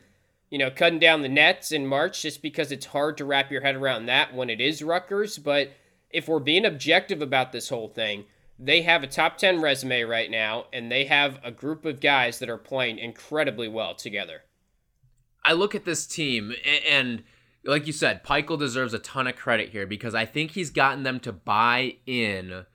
[0.49, 3.63] you know, cutting down the nets in March just because it's hard to wrap your
[3.63, 5.39] head around that when it is Rutgers.
[5.39, 5.73] But
[6.13, 8.25] if we're being objective about this whole thing,
[8.59, 12.39] they have a top 10 resume right now, and they have a group of guys
[12.39, 14.43] that are playing incredibly well together.
[15.45, 16.55] I look at this team
[16.89, 17.25] and
[17.65, 21.03] like you said, Pikiell deserves a ton of credit here because I think he's gotten
[21.03, 22.67] them to buy in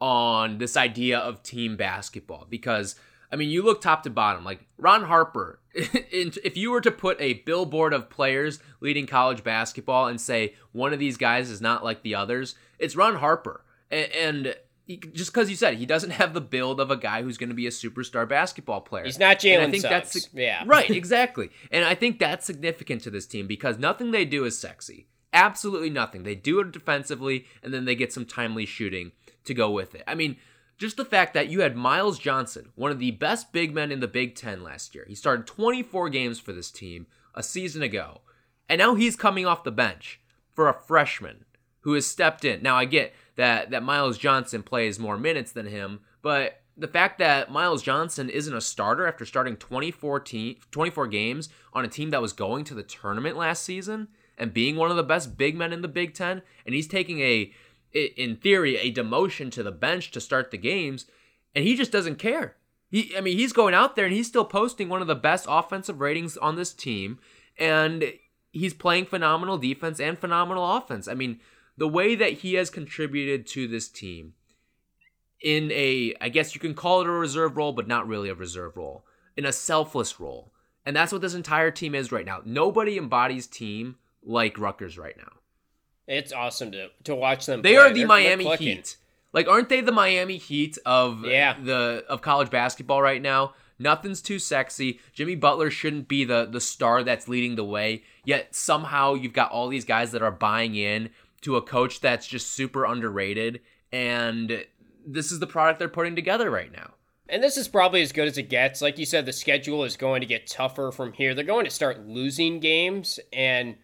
[0.00, 2.94] on this idea of team basketball because
[3.32, 5.60] I mean, you look top to bottom, like Ron Harper.
[5.72, 10.92] if you were to put a billboard of players leading college basketball and say one
[10.92, 13.64] of these guys is not like the others, it's Ron Harper.
[13.90, 17.22] A- And he, just because you said he doesn't have the build of a guy
[17.22, 19.04] who's going to be a superstar basketball player.
[19.04, 20.12] He's not And I think Suggs.
[20.12, 20.64] that's yeah.
[20.66, 21.50] right, exactly.
[21.70, 25.06] And I think that's significant to this team because nothing they do is sexy.
[25.32, 26.24] Absolutely nothing.
[26.24, 29.12] They do it defensively, and then they get some timely shooting
[29.44, 30.02] to go with it.
[30.08, 30.36] I mean,
[30.76, 34.00] just the fact that you had Myles Johnson, one of the best big men in
[34.00, 35.04] the Big Ten last year.
[35.06, 38.22] He started 24 games for this team a season ago,
[38.68, 40.20] and now he's coming off the bench
[40.52, 41.44] for a freshman
[41.80, 42.62] who has stepped in.
[42.62, 47.18] Now I get that that Myles Johnson plays more minutes than him, but the fact
[47.18, 52.10] that Myles Johnson isn't a starter after starting 24, te- 24 games on a team
[52.10, 55.54] that was going to the tournament last season and being one of the best big
[55.54, 57.52] men in the Big Ten, and he's taking a
[57.92, 61.06] in theory, a demotion to the bench to start the games,
[61.54, 62.56] and he just doesn't care.
[62.88, 65.46] He, I mean, he's going out there and he's still posting one of the best
[65.48, 67.18] offensive ratings on this team,
[67.58, 68.12] and
[68.52, 71.08] he's playing phenomenal defense and phenomenal offense.
[71.08, 71.40] I mean,
[71.80, 74.34] the way that he has contributed to this team
[75.42, 78.34] in a, I guess you can call it a reserve role, but not really a
[78.34, 79.04] reserve role,
[79.36, 80.52] in a selfless role.
[80.84, 82.42] And that's what this entire team is right now.
[82.44, 85.32] Nobody embodies team like Rutgers right now.
[86.06, 87.62] It's awesome to, to watch them.
[87.62, 87.76] They play.
[87.78, 88.76] are the They're- Miami clicking.
[88.76, 88.96] Heat.
[89.32, 91.56] Like, aren't they the Miami Heat of Yeah.
[91.62, 93.54] the of college basketball right now?
[93.78, 94.98] Nothing's too sexy.
[95.14, 98.02] Jimmy Butler shouldn't be the the star that's leading the way.
[98.24, 101.10] Yet somehow you've got all these guys that are buying in
[101.42, 103.60] to a coach that's just super underrated,
[103.92, 104.64] and
[105.06, 106.92] this is the product they're putting together right now.
[107.28, 108.82] And this is probably as good as it gets.
[108.82, 111.32] Like you said, the schedule is going to get tougher from here.
[111.32, 113.20] They're going to start losing games.
[113.32, 113.76] And,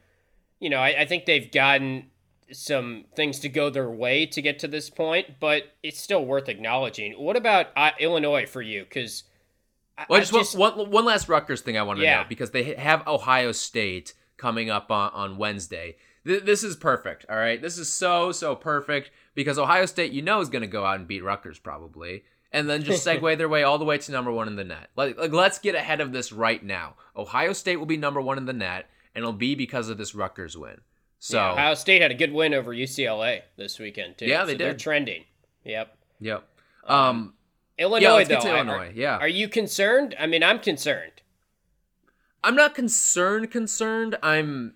[0.58, 2.10] you know, I, I think they've gotten
[2.50, 6.48] some things to go their way to get to this point, but it's still worth
[6.48, 7.12] acknowledging.
[7.12, 8.82] What about uh, Illinois for you?
[8.82, 9.22] Because.
[10.10, 12.22] Well, I just, want one, one last Rutgers thing I want to Yeah.
[12.22, 15.96] know because they have Ohio State coming up on, on Wednesday.
[16.26, 17.60] Th- this is perfect, all right?
[17.62, 20.98] This is so, so perfect because Ohio State, you know, is going to go out
[20.98, 22.24] and beat Rutgers probably.
[22.52, 24.90] And then just segue their way all the way to number one in the net.
[24.96, 26.94] Like, like, let's get ahead of this right now.
[27.16, 30.14] Ohio State will be number one in the net, and it'll be because of this
[30.14, 30.80] Rutgers win.
[31.18, 34.26] So, Yeah, Ohio State had a good win over UCLA this weekend, too.
[34.26, 35.24] Yeah, they so They're trending.
[35.64, 35.96] Yep.
[36.20, 36.48] yep.
[36.84, 37.34] Um,
[37.78, 38.40] Illinois, let's though.
[38.40, 39.16] to are- Illinois, yeah.
[39.18, 40.14] Are you concerned?
[40.18, 41.12] I mean, I'm concerned.
[42.42, 43.50] I'm not concerned.
[43.50, 44.16] Concerned.
[44.22, 44.74] I'm.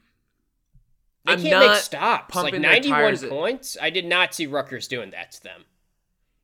[1.25, 2.35] They I'm can't make stops.
[2.35, 3.77] Like 91 tires- points.
[3.81, 5.65] I did not see Rutgers doing that to them.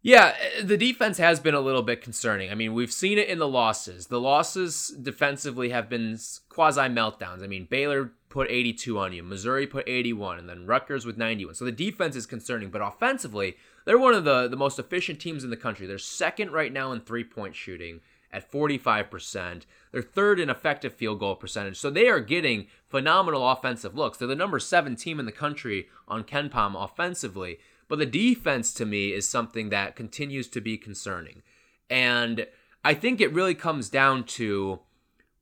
[0.03, 2.51] Yeah, uh, the defense has been a little bit concerning.
[2.53, 4.07] I mean, we've seen it in the losses.
[4.07, 6.17] The losses defensively have been
[6.49, 7.43] quasi meltdowns.
[7.43, 11.57] I mean, Baylor put 82 on you, Missouri put 81, and then Rutgers with 91.
[11.57, 15.43] So the defense is concerning, but offensively, they're one of the, the most efficient teams
[15.43, 15.89] in the country.
[15.89, 18.01] They're second right now in three point shooting
[18.33, 19.63] at 45%.
[19.93, 21.79] They're third in effective field goal percentage.
[21.79, 24.19] So they are getting phenomenal offensive looks.
[24.19, 27.59] They're the number seven team in the country on KenPom offensively.
[27.89, 31.43] But the defense to me is something that continues to be concerning.
[31.89, 32.47] And
[32.85, 34.81] I think it really comes down to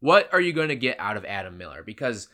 [0.00, 1.82] what are you going to get out of Adam Miller?
[1.82, 2.28] Because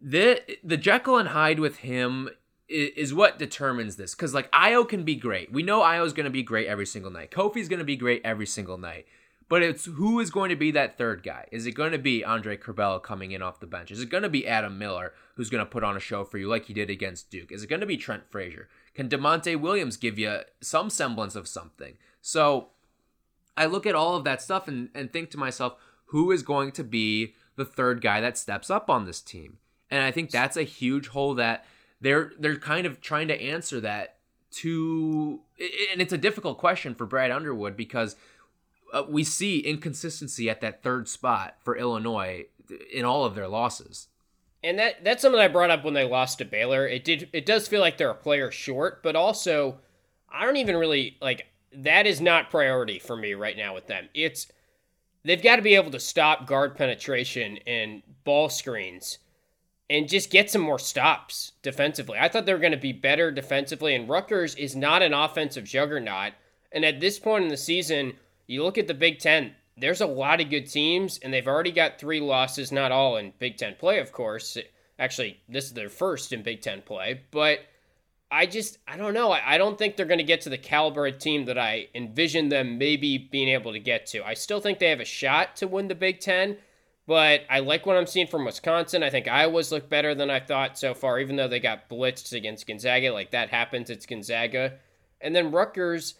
[0.00, 2.30] the the Jekyll and Hyde with him
[2.68, 4.14] is, what determines this.
[4.14, 5.52] Because like Ayo can be great.
[5.52, 7.30] We know Ayo's going to be great every single night.
[7.30, 9.06] Kofi's going to be great every single night.
[9.48, 11.46] But it's who is going to be that third guy?
[11.52, 13.90] Is it going to be Andre Curbelo coming in off the bench?
[13.90, 16.38] Is it going to be Adam Miller who's going to put on a show for
[16.38, 17.52] you like he did against Duke?
[17.52, 18.68] Is it going to be Trent Frazier?
[18.94, 21.98] Can Da'Monte Williams give you some semblance of something?
[22.22, 22.68] So
[23.56, 25.74] I look at all of that stuff and, and think to myself,
[26.06, 29.58] who is going to be the third guy that steps up on this team?
[29.90, 31.66] And I think that's a huge hole that
[32.00, 34.16] they're they're kind of trying to answer that
[34.50, 35.40] to
[35.92, 38.16] and it's a difficult question for Brad Underwood because
[38.94, 42.46] uh, we see inconsistency at that third spot for Illinois
[42.92, 44.08] in all of their losses.
[44.62, 46.86] And that that's something I brought up when they lost to Baylor.
[46.86, 49.80] It did it does feel like they're a player short, but also
[50.32, 54.08] I don't even really like that is not priority for me right now with them.
[54.14, 54.46] It's
[55.24, 59.18] they've got to be able to stop guard penetration and ball screens
[59.90, 62.18] and just get some more stops defensively.
[62.18, 65.64] I thought they were going to be better defensively, and Rutgers is not an offensive
[65.64, 66.32] juggernaut.
[66.72, 68.14] And at this point in the season,
[68.46, 71.72] you look at the Big Ten, there's a lot of good teams, and they've already
[71.72, 74.56] got three losses, not all in Big Ten play, of course.
[74.98, 77.60] Actually, this is their first in Big Ten play, but
[78.30, 79.30] I just, I don't know.
[79.32, 82.48] I, don't think they're going to get to the caliber of team that I envision
[82.48, 84.26] them maybe being able to get to.
[84.26, 86.56] I still think they have a shot to win the Big Ten,
[87.06, 89.02] but I like what I'm seeing from Wisconsin.
[89.02, 92.32] I think Iowa's look better than I thought so far, even though they got blitzed
[92.32, 93.12] against Gonzaga.
[93.12, 94.74] Like that happens, it's Gonzaga.
[95.20, 96.14] And then Rutgers,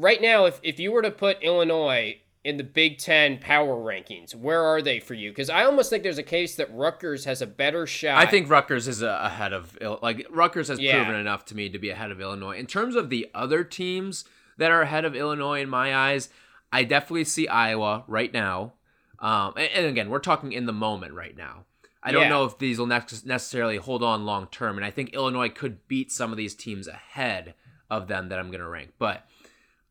[0.00, 4.34] right now, if, if you were to put Illinois in the Big Ten power rankings,
[4.34, 5.30] where are they for you?
[5.30, 8.18] Because I almost think there's a case that Rutgers has a better shot.
[8.18, 10.96] I think Rutgers is uh, ahead of like Rutgers has Yeah.
[11.04, 12.56] proven enough to me to be ahead of Illinois.
[12.56, 14.24] In terms of the other teams
[14.56, 16.28] that are ahead of Illinois in my eyes,
[16.72, 18.72] I definitely see Iowa right now.
[19.18, 21.64] Um, and, and again, we're talking in the moment right now.
[22.02, 22.28] I don't Yeah.
[22.30, 25.86] know if these will nex- necessarily hold on long term, and I think Illinois could
[25.88, 27.52] beat some of these teams ahead
[27.90, 28.92] of them that I'm going to rank.
[28.98, 29.26] But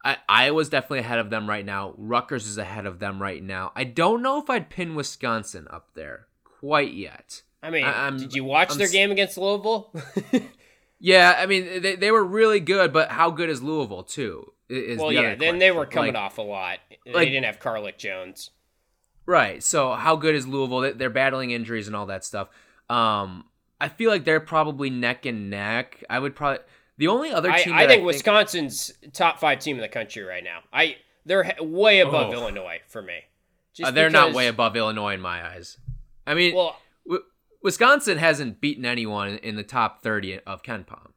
[0.04, 1.94] I, Iowa's definitely ahead of them right now.
[1.98, 3.72] Rutgers is ahead of them right now.
[3.76, 7.42] I don't know if I'd pin Wisconsin up there quite yet.
[7.62, 9.94] I mean, I- did you watch I'm their game against Louisville?
[11.02, 14.52] Yeah, I mean they, they were really good, but how good is Louisville too?
[14.68, 16.80] Is well, the yeah, then they were coming Like, off a lot.
[17.06, 18.50] They like- didn't have Carlik Jones.
[19.26, 19.64] right.
[19.64, 20.82] So how good is Louisville?
[20.82, 22.50] They- They're battling injuries and all that stuff.
[22.90, 23.46] Um,
[23.80, 26.04] I feel like they're probably neck and neck.
[26.10, 26.60] I would probably
[27.00, 30.44] the only other team I that think Wisconsin's top five team in the country right
[30.44, 30.60] now.
[30.72, 32.34] I they're way above Oh.
[32.34, 33.22] Illinois for me.
[33.84, 35.78] uh, they're not way above Illinois in my eyes.
[36.28, 37.24] I mean, Well, w-
[37.64, 41.12] Wisconsin hasn't beaten anyone in the top thirty of KenPom.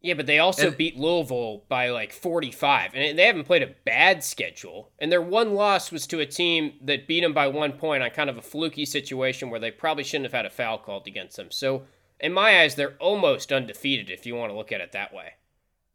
[0.00, 3.74] yeah, but they also And- beat Louisville by like 45, and they haven't played a
[3.86, 4.90] bad schedule.
[4.98, 8.10] And their one loss was to a team that beat them by one point on
[8.10, 11.36] kind of a fluky situation where they probably shouldn't have had a foul called against
[11.36, 11.50] them.
[11.50, 11.86] So,
[12.20, 15.34] in my eyes, they're almost undefeated if you want to look at it that way.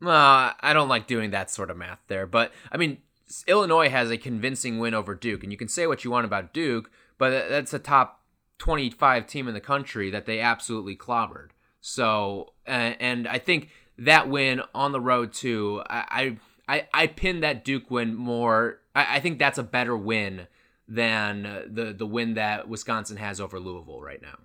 [0.01, 2.99] Uh, I don't like doing that sort of math there, but I mean,
[3.47, 6.53] Illinois has a convincing win over Duke, and you can say what you want about
[6.53, 8.23] Duke, but that's a top
[8.60, 11.49] 25 team in the country that they absolutely clobbered.
[11.82, 17.65] So, and I think that win on the road too, I I, I, pinned that
[17.65, 18.79] Duke win more.
[18.93, 20.47] I, I think that's a better win
[20.88, 24.38] than the the win that Wisconsin has over Louisville right now.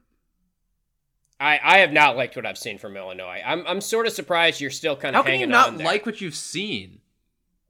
[1.40, 3.42] I, I have not liked what I've seen from Illinois.
[3.44, 5.20] I'm, I'm sort of surprised you're still kind of.
[5.20, 7.01] How can hanging you not like what you've seen?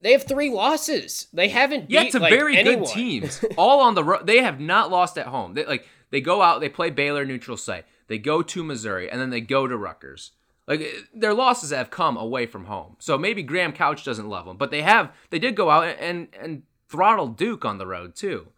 [0.00, 1.28] They have three losses.
[1.32, 2.80] They haven't beat Yeah, it's a like, very anyone.
[2.84, 3.42] good teams.
[3.56, 4.26] All on the road.
[4.26, 5.54] They have not lost at home.
[5.54, 7.86] They like they go out, they play Baylor neutral site.
[8.06, 10.32] They go to Missouri and then they go to Rutgers.
[10.68, 12.96] Like eh, their losses have come away from home.
[12.98, 16.28] So maybe Graham Couch doesn't love them, but they have they did go out and
[16.38, 18.48] and throttle Duke on the road too.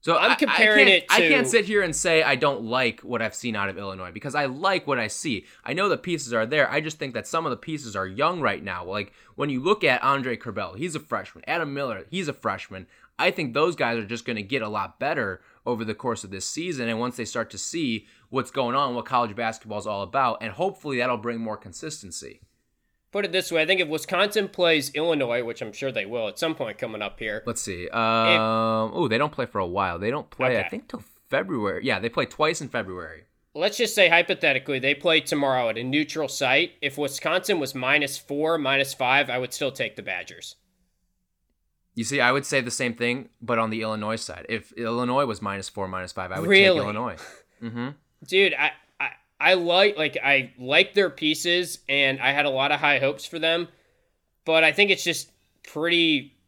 [0.00, 2.62] So I'm I- I comparing can't- it I can't sit here and say I don't
[2.62, 5.44] like what I've seen out of Illinois because I like what I see.
[5.64, 6.70] I know the pieces are there.
[6.70, 8.84] I just think that some of the pieces are young right now.
[8.84, 11.42] Like when you look at Andre Curbelo, he's a freshman.
[11.48, 12.86] Adam Miller, he's a freshman.
[13.18, 16.22] I think those guys are just going to get a lot better over the course
[16.22, 16.88] of this season.
[16.88, 20.38] And once they start to see what's going on, what college basketball is all about,
[20.40, 22.40] and hopefully that'll bring more consistency.
[23.10, 26.28] Put it this way: I think if Wisconsin plays Illinois, which I'm sure they will
[26.28, 27.88] at some point coming up here, Let's see.
[27.88, 29.98] Um, oh, they don't play for a while.
[29.98, 31.84] They don't play, I think, till February.
[31.84, 33.24] Yeah, they play twice in February.
[33.54, 36.72] let's just say hypothetically they play tomorrow at a neutral site.
[36.82, 40.56] If Wisconsin was minus four, minus five, I would still take the Badgers.
[41.94, 44.46] You see, I would say the same thing, but on the Illinois side.
[44.48, 46.76] If Illinois was minus four, minus five, I would Really?
[46.78, 47.16] take Illinois.
[47.60, 47.88] Mm-hmm.
[48.24, 48.70] Dude, I,
[49.40, 53.24] I like like I like their pieces and I had a lot of high hopes
[53.24, 53.68] for them,
[54.44, 55.30] but I think it's just
[55.62, 56.38] pretty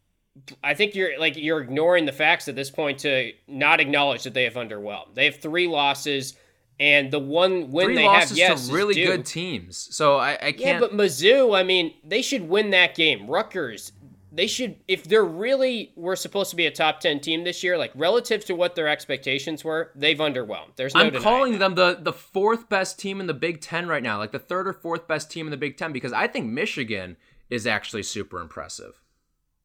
[0.63, 4.33] I think you're like you're ignoring the facts at this point to not acknowledge that
[4.33, 5.13] they have underwhelmed.
[5.13, 6.35] They have three losses,
[6.79, 9.77] and the one win Three they losses have, yes, to really is good teams.
[9.91, 10.59] So I, I can't.
[10.59, 13.27] Yeah, but Mizzou, I mean, they should win that game.
[13.27, 13.91] Rutgers,
[14.31, 17.77] they should if they're really were supposed to be a top ten team this year,
[17.77, 20.75] like relative to what their expectations were, they've underwhelmed.
[20.77, 21.59] There's no I'm calling that.
[21.59, 24.67] them the the fourth best team in the Big Ten right now, like the third
[24.67, 27.17] or fourth best team in the Big Ten, because I think Michigan
[27.49, 29.01] is actually super impressive.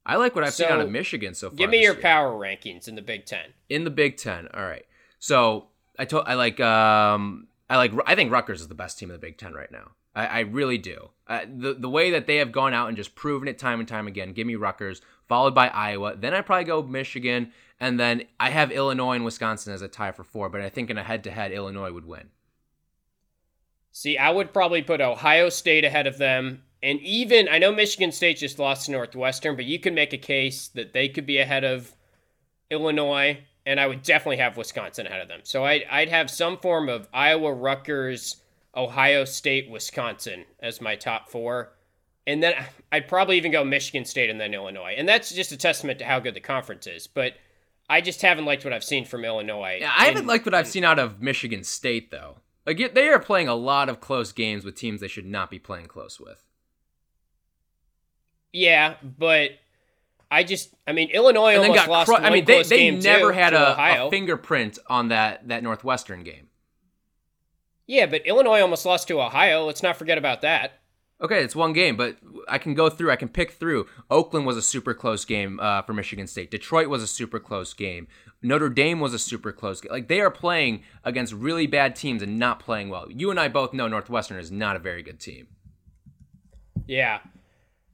[0.04, 1.56] I like what I've seen out of Michigan so far.
[1.56, 2.02] Give me your year.
[2.02, 3.54] power rankings in the Big Ten.
[3.68, 4.48] in the Big Ten.
[4.54, 4.86] All right.
[5.18, 9.10] So I told I like um I like I think Rutgers is the best team
[9.10, 9.92] in the Big Ten right now.
[10.16, 11.10] I, I really do.
[11.28, 13.88] Uh, the the way that they have gone out and just proven it time and
[13.88, 14.32] time again.
[14.32, 16.16] Give me Rutgers, followed by Iowa.
[16.16, 20.12] Then I probably go Michigan, and then I have Illinois and Wisconsin as a tie
[20.12, 20.48] for four.
[20.48, 22.30] But I think in a head to head, Illinois would win.
[23.92, 26.62] See, I would probably put Ohio State ahead of them.
[26.82, 30.18] And even, I know Michigan State just lost to Northwestern, but you can make a
[30.18, 31.96] case that they could be ahead of
[32.70, 33.38] Illinois.
[33.64, 35.40] And I would definitely have Wisconsin ahead of them.
[35.42, 38.36] So I'd, I'd have some form of Iowa, Rutgers,
[38.76, 41.72] Ohio State, Wisconsin as my top four.
[42.26, 42.54] And then
[42.92, 44.94] I'd probably even go Michigan State and then Illinois.
[44.98, 47.06] And that's just a testament to how good the conference is.
[47.06, 47.34] But
[47.88, 49.78] I just haven't liked what I've seen from Illinois.
[49.80, 52.38] Yeah, I haven't And- liked what I've seen out of Michigan State though.
[52.66, 55.60] Like they are playing a lot of close games with teams they should not be
[55.60, 56.44] playing close with.
[58.52, 59.50] Yeah, but
[60.30, 63.32] I just, I mean, Illinois and almost got lost cru- I mean, they, they never
[63.32, 66.48] had a, a fingerprint on that that Northwestern game.
[67.86, 69.64] Yeah, but Illinois almost lost to Ohio.
[69.64, 70.80] Let's not forget about that.
[71.18, 73.10] Okay, it's one game, but I can go through.
[73.10, 73.86] I can pick through.
[74.10, 76.50] Oakland was a super close game uh, for Michigan State.
[76.50, 78.06] Detroit was a super close game.
[78.42, 79.90] Notre Dame was a super close game.
[79.90, 83.10] Like they are playing against really bad teams and not playing well.
[83.10, 85.48] You and I both know Northwestern is not a very good team.
[86.86, 87.20] Yeah.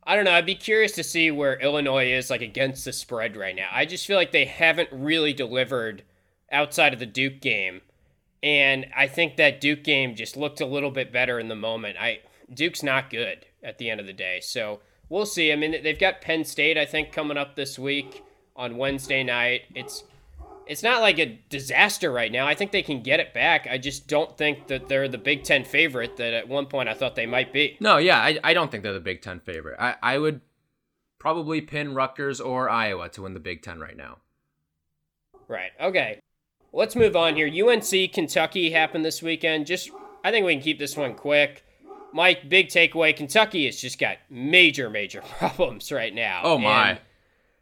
[0.05, 0.33] I don't know.
[0.33, 3.69] I'd be curious to see where Illinois is like against the spread right now.
[3.71, 6.03] I just feel like they haven't really delivered
[6.51, 7.83] outside of the Duke game.
[8.43, 11.97] And I think that Duke game just looked a little bit better in the moment.
[12.01, 12.21] I
[12.53, 14.41] Duke's not good at the end of the day.
[14.41, 15.53] So we'll see.
[15.53, 18.25] I mean, they've got Penn State, I think, coming up this week
[18.57, 19.63] on Wednesday night.
[19.75, 20.05] It's
[20.67, 22.47] it's not like a disaster right now.
[22.47, 23.67] I think they can get it back.
[23.71, 26.95] I just don't think that they're the Big Ten favorite that at one point I
[26.95, 27.77] thought they might be.
[27.81, 29.77] No, yeah, I, I don't think they're the Big Ten favorite.
[29.79, 30.41] I, I would
[31.19, 34.19] probably pin Rutgers or Iowa to win the Big Ten right now.
[35.49, 35.73] Right.
[35.81, 36.21] Okay.
[36.73, 37.69] Let's move on here.
[37.69, 39.67] UNC Kentucky happened this weekend.
[39.67, 39.91] Just
[40.25, 41.65] I think we can keep this one quick.
[42.13, 46.43] My big takeaway: Kentucky has just got major, major problems right now.
[46.45, 46.91] Oh my.
[46.91, 47.01] And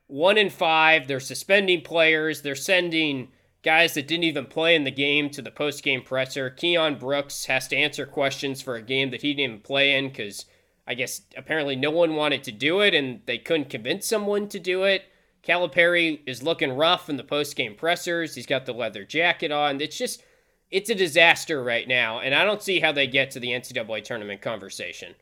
[0.07, 1.09] one in five.
[1.09, 2.43] They're suspending players.
[2.43, 3.29] They're sending
[3.63, 6.51] guys that didn't even play in the game to the post-game presser.
[6.51, 10.09] Keion Brooks has to answer questions for a game that he didn't even play in
[10.09, 10.47] because
[10.87, 14.59] I guess apparently no one wanted to do it and they couldn't convince someone to
[14.59, 15.05] do it.
[15.47, 18.35] Calipari is looking rough in the post-game pressers.
[18.35, 19.81] He's got the leather jacket on.
[19.81, 20.23] It's just
[20.71, 24.05] it's a disaster right now, and I don't see how they get to the NCAA
[24.05, 25.15] tournament conversation.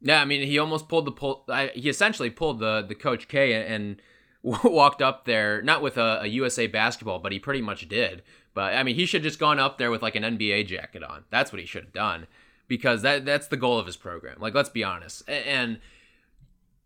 [0.00, 1.44] Yeah, I mean, he almost pulled the pull.
[1.48, 4.00] I, he essentially pulled the the Coach K and,
[4.42, 8.22] walked up there, not with a, a USA basketball, but he pretty much did.
[8.52, 11.24] But I mean, he should just gone up there with like an NBA jacket on.
[11.30, 12.26] That's what he should have done,
[12.68, 14.36] because that that's the goal of his program.
[14.38, 15.28] Like, let's be honest.
[15.28, 15.80] And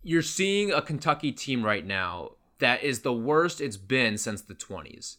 [0.04, 4.54] you're seeing a Kentucky team right now that is the worst it's been since the
[4.54, 5.16] 20s.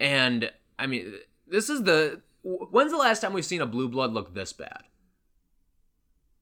[0.00, 1.14] And I mean,
[1.46, 4.82] this is the when's the last time we've seen a blue blood look this bad?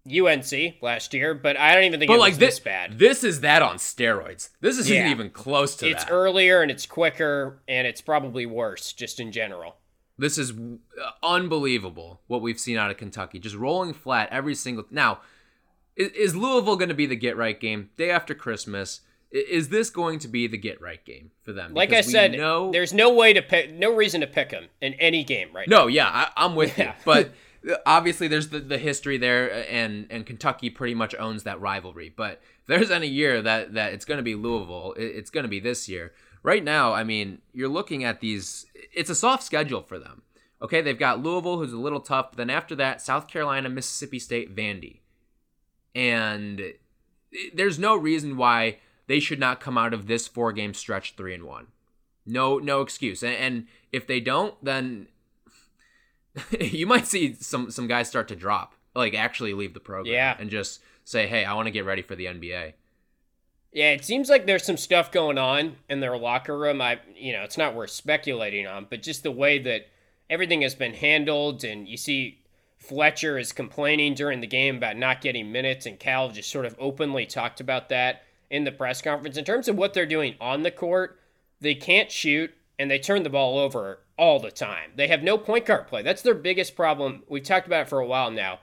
[0.05, 2.99] UNC last year, but I don't even think But it like was this, this bad.
[2.99, 4.49] this is that on steroids.
[4.61, 5.11] This isn't Yeah.
[5.11, 6.03] even close to it's that.
[6.03, 9.77] It's earlier and it's quicker and it's probably worse just in general.
[10.19, 10.53] this is
[11.23, 14.85] unbelievable what we've seen out of Kentucky, just rolling flat every single.
[14.91, 15.21] Now,
[15.97, 19.01] is, is Louisville going to be the get right game day after Christmas?
[19.33, 21.73] Is this going to be the get right game for them?
[21.73, 24.67] Like I Because said, know- there's no way to pick, no reason to pick them
[24.83, 26.89] in any game right No, yeah, I, I'm with Yeah.
[26.89, 26.93] you.
[27.07, 27.33] But
[27.71, 31.61] uh, obviously, there's the, the history there, uh, and and Kentucky pretty much owns that
[31.61, 32.13] rivalry.
[32.15, 35.45] But if there's any year that that it's going to be Louisville, it, it's going
[35.45, 36.13] to be this year.
[36.43, 38.67] Right now, I mean, you're looking at these.
[38.93, 40.23] It's a soft schedule for them.
[40.61, 42.33] Okay, they've got Louisville, who's a little tough.
[42.33, 44.99] But then after that, South Carolina, Mississippi State, Vandy,
[45.95, 46.61] and
[47.55, 51.35] there's no reason why they should not come out of this four game stretch three
[51.35, 51.69] and one.
[52.25, 53.23] No, no excuse.
[53.23, 55.09] And, and if they don't, then
[56.61, 60.37] you might see some some guys start to drop, like actually leave the program, Yeah.
[60.39, 62.75] and just say, "Hey, I want to get ready for the NBA."
[63.75, 66.81] Yeah, it seems like there's some stuff going on in their locker room.
[66.83, 69.87] I, you know, it's not worth speculating on, but just the way that
[70.29, 72.43] everything has been handled, and you see
[72.77, 76.77] Fletcher is complaining during the game about not getting minutes, and Cal just sort of
[76.79, 78.23] openly talked about that
[78.53, 79.37] in the press conference.
[79.37, 81.19] In terms of what they're doing on the court,
[81.61, 84.93] they can't shoot and they turn the ball over all the time.
[84.95, 86.03] They have no point guard play.
[86.03, 87.23] That's their biggest problem.
[87.29, 88.61] We've talked about it for a while now.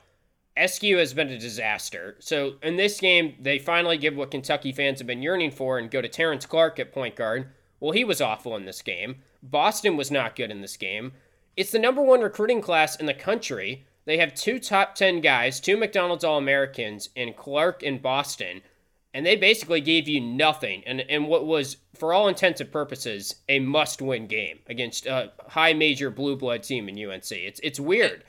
[0.55, 2.17] Askew has been a disaster.
[2.19, 5.89] So in this game, they finally give what Kentucky fans have been yearning for and
[5.89, 7.49] go to Terrence Clarke at point guard.
[7.79, 9.23] Well, he was awful in this game.
[9.41, 11.13] Boston was not good in this game.
[11.55, 13.85] It's the number one recruiting class in the country.
[14.05, 18.61] They have two top 10 guys, two McDonald's All Americans in Clarke and Boston,
[19.13, 20.83] and they basically gave you nothing.
[20.85, 25.31] And, and what was, for all intents and purposes, a must win game against a
[25.47, 27.31] high major blue blood team in UNC.
[27.31, 28.23] It's, it's weird.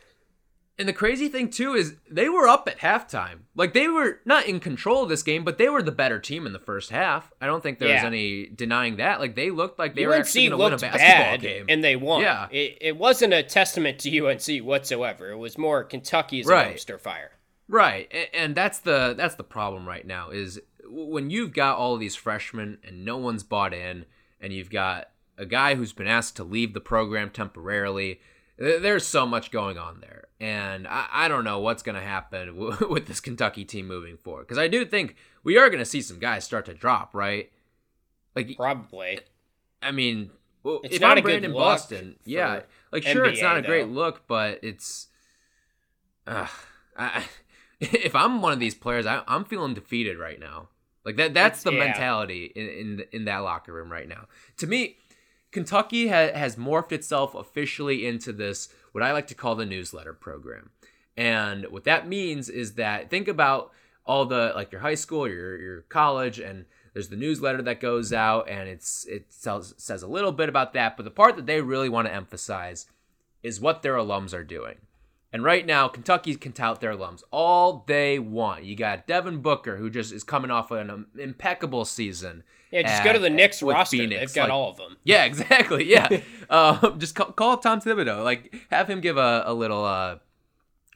[0.79, 3.41] And the crazy thing too is they were up at halftime.
[3.55, 6.47] Like they were not in control of this game, but they were the better team
[6.47, 7.31] in the first half.
[7.39, 8.07] I don't think there was Yeah.
[8.07, 9.21] any denying that.
[9.21, 10.99] Like they looked like they were UNC actually going to win a basketball
[11.33, 11.67] bad, game.
[11.69, 12.23] and they won.
[12.23, 12.49] Yeah.
[12.51, 15.31] It, it wasn't a testament to UNC whatsoever.
[15.31, 16.75] It was more Kentucky's Right.
[16.75, 17.33] dumpster fire.
[17.69, 20.61] Right, and that's the that's the problem right now is
[20.91, 24.07] when you've got all of these freshmen and no one's bought in,
[24.41, 28.21] and you've got a guy who's been asked to leave the program temporarily.
[28.59, 32.49] There's so much going on there, and I, I don't know what's going to happen
[32.59, 34.47] w- with this Kentucky team moving forward.
[34.47, 37.51] Because I do think we are going to see some guys start to drop, right?
[38.37, 39.21] Like, Probably.
[39.83, 40.31] I mean,
[40.63, 42.61] well, It's if not I'm a good Brandon look Boston, yeah,
[42.93, 45.09] like sure, it's not a great look, but it's.
[46.27, 46.47] Uh,
[46.97, 47.25] I,
[47.81, 50.69] if I'm one of these players, I, I'm feeling defeated right now.
[51.05, 51.35] Like that.
[51.35, 51.79] That's the yeah.
[51.79, 54.27] mentality in in, in that locker room right now.
[54.59, 54.97] To me,
[55.51, 60.13] Kentucky ha- has morphed itself officially into this what I like to call the newsletter
[60.13, 60.71] program.
[61.17, 63.73] And what that means is that think about
[64.07, 68.13] all the like your high school, your your college, and there's the newsletter that goes
[68.13, 70.97] out, and it's it tells, says a little bit about that.
[70.97, 72.87] But the part that they really want to emphasize
[73.43, 74.77] is what their alums are doing.
[75.33, 78.65] And right now, Kentucky can tout their alums all they want.
[78.65, 82.43] You got Devin Booker, who just is coming off an um, impeccable season.
[82.73, 83.97] Yeah, just at- go to the Knicks roster.
[83.97, 84.21] Phoenix.
[84.21, 84.97] They've got Like, all of them.
[85.05, 85.85] yeah, exactly.
[85.89, 86.09] Yeah,
[86.51, 88.25] um, just call, call up Tom Thibodeau.
[88.25, 90.17] Like, have him give a, a little, uh,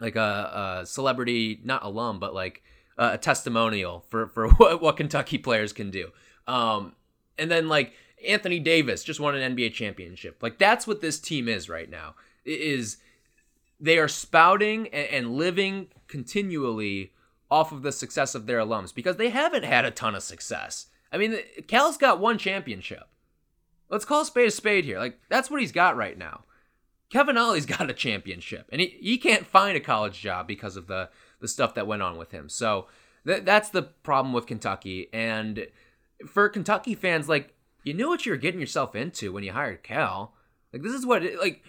[0.01, 2.63] like a, a celebrity, not alum, but like
[2.99, 6.11] uh, a testimonial for for what, what Kentucky players can do.
[6.49, 6.95] Um,
[7.39, 7.93] and then like
[8.27, 10.43] Anthony Davis just won an NBA championship.
[10.43, 12.17] Like that's what this team is right now.
[12.45, 12.97] It is
[13.85, 17.13] they are spouting and, and living continually
[17.51, 20.87] off of the success of their alums because they haven't had a ton of success.
[21.13, 21.37] I mean,
[21.69, 23.05] Cal's got one championship.
[23.91, 24.99] Let's call spade a spade here.
[24.99, 26.45] Like that's what he's got right now.
[27.11, 30.87] Kevin Ollie's got a championship, and he, he can't find a college job because of
[30.87, 31.11] the
[31.41, 32.49] the stuff that went on with him.
[32.49, 32.87] So
[33.27, 35.11] th- that's the problem with Kentucky.
[35.13, 35.67] And
[36.27, 39.83] for Kentucky fans, like you knew what you were getting yourself into when you hired
[39.83, 40.35] Cal.
[40.73, 41.63] Like this is what it, like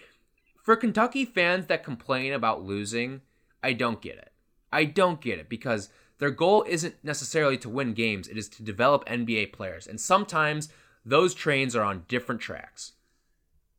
[0.66, 3.20] for Kentucky fans that complain about losing,
[3.62, 4.32] I don't get it.
[4.72, 8.64] I don't get it because their goal isn't necessarily to win games, it is to
[8.64, 9.86] develop NBA players.
[9.86, 10.68] And sometimes
[11.04, 12.94] those trains are on different tracks.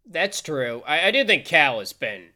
[0.06, 0.82] That's true.
[0.88, 2.28] I, I do think Cal has been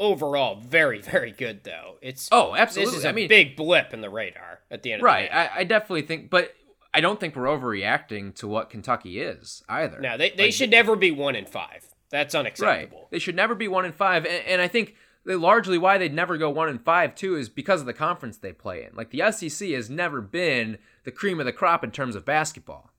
[0.00, 1.96] overall very, very good, though.
[2.00, 2.92] It's Oh, absolutely.
[2.92, 5.28] This is a I mean, big blip in the radar at the end right.
[5.28, 5.36] of the.
[5.36, 6.54] I, I definitely think, but
[6.94, 10.00] I don't think we're overreacting to what Kentucky is either.
[10.00, 11.87] no, they, they Like, should never be one in five.
[12.10, 12.40] That's Right.
[12.40, 13.08] unacceptable.
[13.10, 14.94] They should never be one in five, and, and I think
[15.24, 18.38] they, largely why they'd never go one in five too is because of the conference
[18.38, 18.94] they play in.
[18.94, 22.90] Like the SEC has never been the cream of the crop in terms of basketball.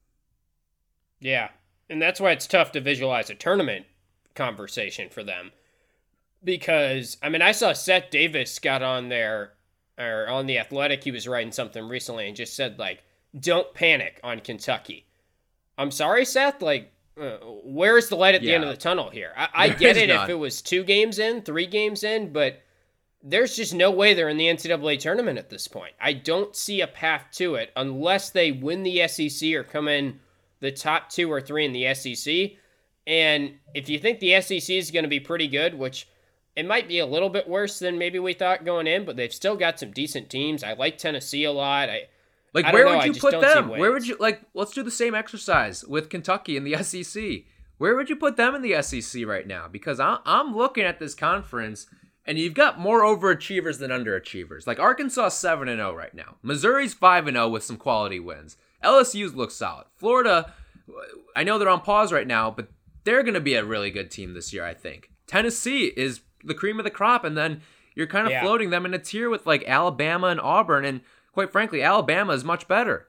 [1.20, 1.49] Yeah.
[1.89, 3.86] And that's why it's tough to visualize a tournament
[4.36, 5.51] conversation for them.
[6.43, 9.53] Because, I mean, I saw Seth Davis got on there,
[9.97, 13.03] or on The Athletic, he was writing something recently and just said, like,
[13.38, 15.05] don't panic on Kentucky.
[15.78, 16.62] I'm sorry, Seth.
[16.62, 19.34] Like, uh, where's the light at the end of the tunnel here?
[19.36, 20.24] I, I get it none.
[20.24, 22.61] if it was two games in, three games in, but
[23.22, 25.93] there's just no way they're in the NCAA tournament at this point.
[25.99, 30.20] I don't see a path to it unless they win the SEC or come in
[30.61, 32.51] the top two or three in the SEC.
[33.05, 36.07] And if you think the SEC is going to be pretty good, which
[36.55, 39.34] it might be a little bit worse than maybe we thought going in, but they've
[39.34, 40.63] still got some decent teams.
[40.63, 41.89] I like Tennessee a lot.
[41.89, 42.07] I
[42.54, 43.70] Like where know, would you put them?
[43.70, 44.41] Where would you like?
[44.54, 47.43] Let's do the same exercise with Kentucky and the SEC.
[47.78, 49.68] Where would you put them in the SEC right now?
[49.68, 51.88] Because I'm I'm looking at this conference,
[52.26, 54.66] and you've got more overachievers than underachievers.
[54.68, 56.36] Like Arkansas seven and zero right now.
[56.41, 58.58] Missouri's five and zero with some quality wins.
[58.84, 59.86] LSU's looks solid.
[59.97, 60.54] Florida,
[61.36, 62.70] I know they're on pause right now, but
[63.04, 64.66] they're going to be a really good team this year.
[64.66, 67.62] I think Tennessee is the cream of the crop, and then
[67.95, 68.41] you're kind of Yeah.
[68.41, 71.02] floating them in a tier with like Alabama and Auburn, and
[71.34, 73.07] quite frankly, Alabama is much better.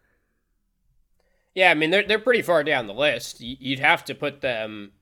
[1.54, 3.40] Yeah, I mean they're they're pretty far down the list.
[3.40, 4.92] You'd have to put them,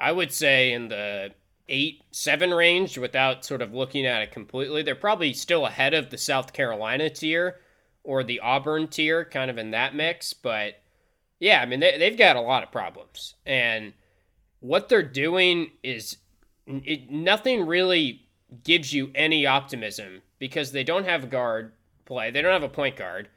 [0.00, 1.30] I would say, in the
[1.68, 4.82] eight, seven range without sort of looking at it completely.
[4.82, 7.60] They're probably still ahead of the South Carolina tier
[8.02, 10.32] or the Auburn tier, kind of in that mix.
[10.34, 10.82] But
[11.38, 13.34] yeah, I mean, they, they've got a lot of problems.
[13.46, 13.94] And
[14.60, 16.18] what they're doing is
[16.66, 18.28] it, nothing really
[18.62, 21.72] gives you any optimism because they don't have guard
[22.04, 23.28] play, they don't have a point guard.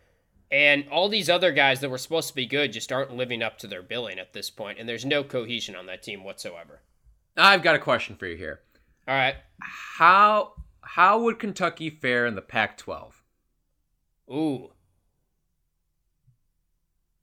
[0.50, 3.58] And all these other guys that were supposed to be good just aren't living up
[3.60, 6.82] to their billing at this point, and there's no cohesion on that team whatsoever.
[7.36, 8.62] I've got a question for you here.
[9.08, 9.36] All right.
[9.60, 13.12] How how would Kentucky fare in the Pac-12?
[14.32, 14.72] Ooh.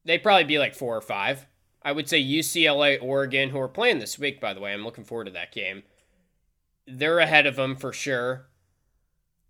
[0.04, 1.46] They'd probably be like four or five.
[1.82, 4.72] I would say UCLA, Oregon, who are playing this week, by the way.
[4.72, 5.82] I'm looking forward to that game.
[6.86, 8.46] They're ahead of them for sure.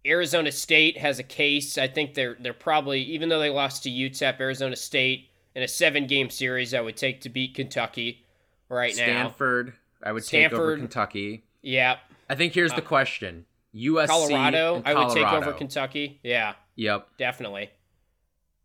[0.06, 1.78] Arizona State has a case.
[1.78, 5.68] I think they're they're probably even though they lost to UTEP, Arizona State in a
[5.68, 8.24] seven game series, I would take to beat Kentucky
[8.68, 9.22] right Stanford, now.
[9.28, 11.44] Stanford, I would take over Kentucky.
[11.62, 11.98] Yeah.
[12.28, 16.20] I think here's the Uh, question: USC, Colorado, and I would take over Kentucky.
[16.22, 17.08] Yeah, Yep.
[17.18, 17.70] definitely.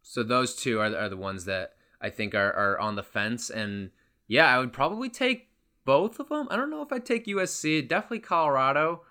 [0.01, 3.49] So those two are, are the ones that I think are, are on the fence.
[3.49, 3.91] And
[4.27, 5.49] yeah, I would probably take
[5.85, 6.47] both of them.
[6.49, 9.03] I don't know if I'd take USC, definitely Colorado.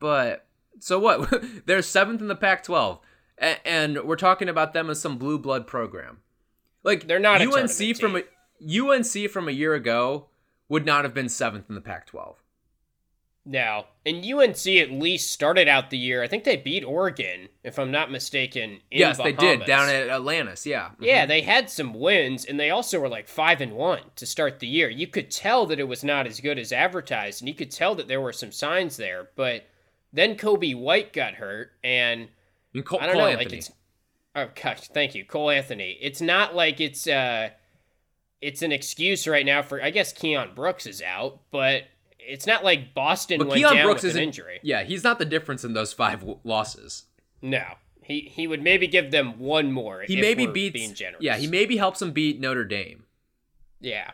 [0.00, 0.45] But
[0.78, 1.42] so what?
[1.66, 3.00] They're seventh in the Pac 12.
[3.38, 6.18] And we're talking about them as some blue blood program.
[6.82, 8.22] Like They're not UNC from a
[8.62, 10.26] UNC from a year ago
[10.68, 12.42] would not have been seventh in the Pac 12.
[13.48, 16.20] No, and UNC at least started out the year.
[16.20, 18.80] I think they beat Oregon, if I'm not mistaken.
[18.90, 20.66] In Yes, they did down at Atlantis.
[20.66, 20.90] Yeah.
[20.98, 21.28] Yeah, mm-hmm.
[21.28, 24.66] they had some wins, and they also were like five and one to start the
[24.66, 24.88] year.
[24.88, 27.94] You could tell that it was not as good as advertised, and you could tell
[27.94, 29.28] that there were some signs there.
[29.36, 29.68] But
[30.12, 32.28] then Coby White got hurt, and
[32.74, 33.44] And Cole, I don't Cole know, Anthony.
[33.44, 33.70] like it's
[34.34, 35.98] oh gosh, thank you, Cole Anthony.
[36.00, 37.50] It's not like it's uh,
[38.40, 41.84] it's an excuse right now for I guess Keion Brooks is out, but
[42.18, 44.58] it's not like Boston but went Keion down Brooks with an injury.
[44.62, 47.04] Yeah, he's not the difference in those five w- losses.
[47.42, 47.64] No,
[48.02, 50.02] he he would maybe give them one more.
[50.02, 50.72] He if maybe beats.
[50.72, 51.22] being generous.
[51.22, 53.04] Yeah, he maybe helps them beat Notre Dame.
[53.80, 54.10] Yeah,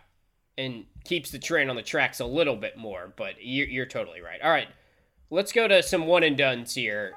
[0.59, 3.13] and keeps the train on the tracks a little bit more.
[3.17, 4.41] But you're you're totally right.
[4.43, 4.69] All right,
[5.33, 7.15] let's go to some one and duns here.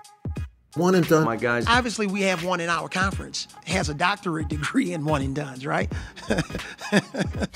[0.76, 1.24] One and done.
[1.24, 1.66] Oh my guys.
[1.68, 3.48] Obviously, we have one in our conference.
[3.66, 5.92] Has a doctorate degree in one and done's, right?
[6.30, 7.48] A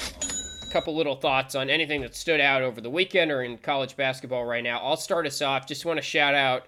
[0.72, 4.46] couple little thoughts on anything that stood out over the weekend or in college basketball
[4.46, 4.80] right now.
[4.80, 5.68] I'll start us off.
[5.68, 6.68] Just want to shout out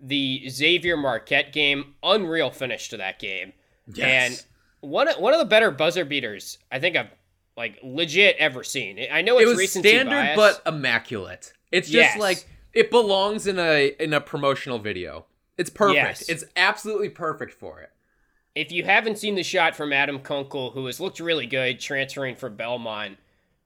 [0.00, 1.94] the Xavier Marquette game.
[2.02, 3.52] Unreal finish to that game.
[3.86, 4.44] Yes.
[4.82, 7.10] And one of, one of the better buzzer beaters I think I've
[7.56, 8.98] like legit ever seen.
[9.12, 10.36] I know It it's was standard bias.
[10.36, 11.52] but immaculate.
[11.70, 12.18] It's just Yes.
[12.18, 15.26] like it belongs in a in a promotional video.
[15.56, 15.96] It's perfect.
[15.96, 16.28] Yes.
[16.28, 17.90] It's absolutely perfect for it.
[18.54, 22.36] if you haven't seen the shot from Adam Kunkel, who has looked really good transferring
[22.36, 23.18] from Belmont,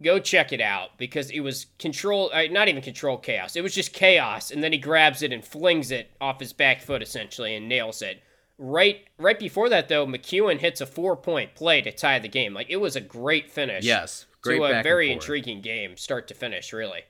[0.03, 3.57] go check it out because it was control, uh, not even control chaos.
[3.57, 6.81] It was just chaos, and then he grabs it and flings it off his back
[6.81, 8.23] foot essentially and nails it.
[8.57, 12.55] Right, right before that though, McEwen hits a four-point play to tie the game.
[12.55, 13.85] Like it was a great finish.
[13.85, 14.27] Yes.
[14.41, 16.73] Great to a very intriguing game, start to finish.
[16.73, 17.03] Really.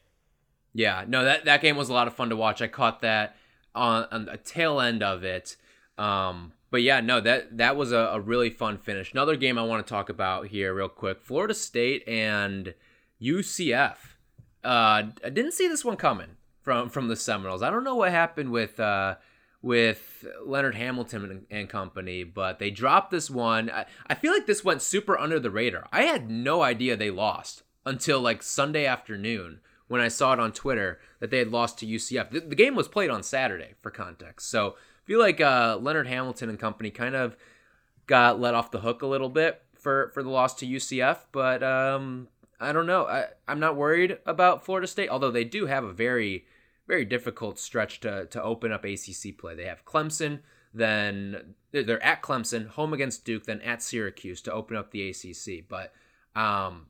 [0.79, 2.63] Yeah, no, that that game was a lot of fun to watch.
[2.63, 3.35] I caught that
[3.75, 5.57] on, on the tail end of it.
[5.99, 9.11] Um, but yeah, no, that that was a, a really fun finish.
[9.13, 12.75] Another game I want to talk about here, real quick: Florida State and
[13.21, 13.97] UCF.
[14.63, 17.61] Uh, I didn't see this one coming from from the Seminoles.
[17.61, 19.17] I don't know what happened with uh,
[19.61, 23.69] with Leonard Hamilton and, and company, but they dropped this one.
[23.69, 25.89] I, I feel like this went super under the radar.
[25.91, 29.59] I had no idea they lost until like Sunday afternoon
[29.89, 32.31] when I saw it on Twitter that they had lost to UCF.
[32.31, 34.49] The, the game was played on Saturday for context.
[34.51, 37.37] So I feel like uh, Leonard Hamilton and company kind of
[38.07, 41.63] got let off the hook a little bit for, for the loss to UCF, but
[41.63, 42.29] um,
[42.61, 43.07] I don't know.
[43.07, 46.47] I, I'm not worried about Florida State, although they do have a very,
[46.87, 49.55] very difficult stretch to, to open up ACC play.
[49.55, 50.41] They have Clemson,
[50.75, 55.67] then they're at Clemson, home against Duke, then at Syracuse to open up the ACC.
[55.69, 55.93] But
[56.35, 56.87] um,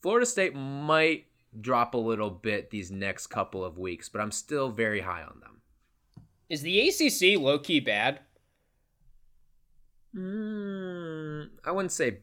[0.00, 1.26] Florida State might
[1.60, 5.40] drop a little bit these next couple of weeks, but I'm still very high on
[5.40, 5.60] them.
[6.48, 8.20] Is the ACC low key bad?
[10.14, 12.18] Mm, I wouldn't say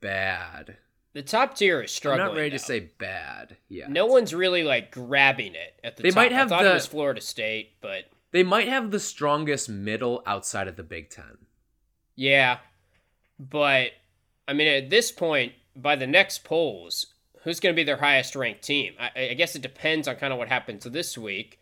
[0.00, 0.76] bad.
[1.14, 2.22] The top tier is struggling.
[2.22, 3.56] I'm not ready to say bad.
[3.68, 3.86] Yeah.
[3.88, 6.16] No one's really like grabbing it at the They top.
[6.16, 9.68] might have I thought the- it was Florida State, but They might have the strongest
[9.68, 11.38] middle outside of the Big Ten.
[12.14, 12.58] yeah.
[13.38, 13.90] But
[14.46, 17.11] I mean, at this point, by the next polls,
[17.44, 18.94] who's going to be their highest ranked team?
[18.98, 21.58] I, I guess it depends on kind of what happens this week.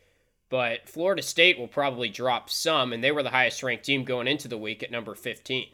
[0.49, 4.26] But Florida State will probably drop some, and they were the highest ranked team going
[4.26, 5.66] into the week at number 15.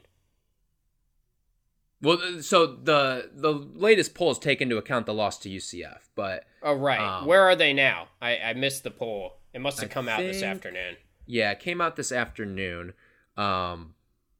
[2.02, 6.44] Well, uh, so the the latest polls take into account the loss to UCF, but
[6.62, 8.08] Oh right, Um, where are they now?
[8.20, 9.38] I, I missed the poll.
[9.54, 10.96] It must have I come out this afternoon.
[11.24, 12.92] yeah, it came out this afternoon.
[13.38, 13.94] Um,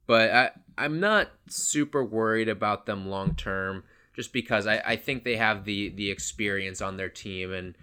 [0.05, 3.83] but I I'm not super worried about them long term,
[4.17, 7.77] just because I, I think they have the the experience on their team and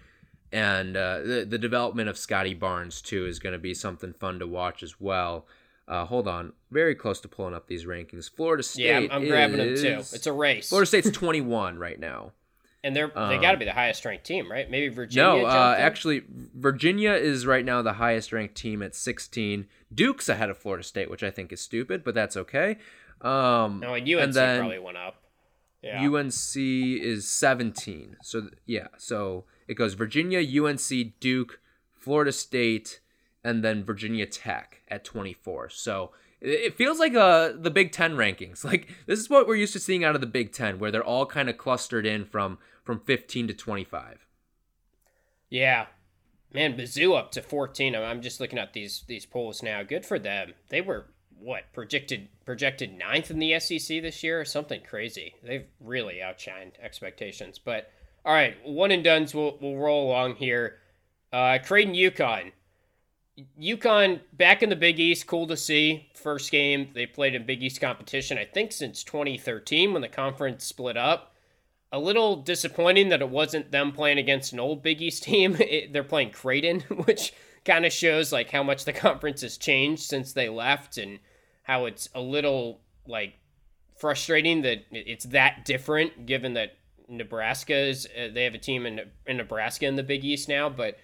[0.51, 4.37] and uh, the the development of Scottie Barnes too is going to be something fun
[4.39, 5.47] to watch as well.
[5.87, 8.29] Uh, hold on, very close to pulling up these rankings.
[8.29, 8.85] Florida State.
[8.85, 9.99] Yeah, I'm, I'm grabbing them too.
[9.99, 12.33] It's a race, Florida State's 21 right now.
[12.83, 14.69] and they're they um, got to be the highest ranked team, right?
[14.69, 15.41] Maybe Virginia.
[15.41, 19.67] No, uh, actually, Virginia is right now the highest ranked team at 16.
[19.93, 22.77] Duke's ahead of Florida State, which I think is stupid, but that's okay.
[23.21, 25.21] Um, no, and UNC and then probably went up.
[25.85, 28.17] Yeah, UNC is 17.
[28.23, 31.59] So yeah, so it goes Virginia, UNC, Duke,
[31.93, 32.99] Florida State,
[33.43, 35.69] and then Virginia Tech at 24.
[35.69, 36.11] So
[36.41, 38.63] it feels like uh the Big Ten rankings.
[38.71, 41.03] Like this is what we're used to seeing out of the Big Ten, where they're
[41.03, 44.25] all kind of clustered in from from 15 to 25.
[45.49, 45.87] yeah.
[46.53, 47.95] Man, Mizzou up to 14.
[47.95, 49.83] I'm- I'm just looking at these these polls now.
[49.83, 50.53] Good for them.
[50.69, 51.07] They were
[51.39, 55.35] what projected projected ninth in the SEC this year or something crazy.
[55.43, 57.59] They've really outshined expectations.
[57.59, 57.91] But
[58.25, 59.33] all right, one and duns.
[59.33, 60.77] We'll we'll roll along here.
[61.31, 62.51] Uh, Creighton UConn.
[63.61, 66.09] UConn back in the Big East, cool to see.
[66.13, 70.63] First game they played in Big East competition, I think since 2013 when the conference
[70.63, 71.35] split up.
[71.91, 75.57] A little disappointing that it wasn't them playing against an old Big East team.
[75.59, 77.33] It, they're playing Creighton, which
[77.65, 81.19] kind of shows like how much the conference has changed since they left and
[81.63, 83.33] how it's a little like
[83.97, 89.01] frustrating that it's that different given that Nebraska is uh, they have a team in,
[89.25, 90.97] in Nebraska in the Big East now, but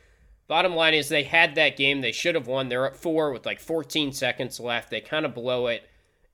[0.51, 2.01] Bottom line is they had that game.
[2.01, 2.68] They should have won.
[2.68, 4.89] They're up four with like 14 seconds left.
[4.89, 5.89] They kind of blow it.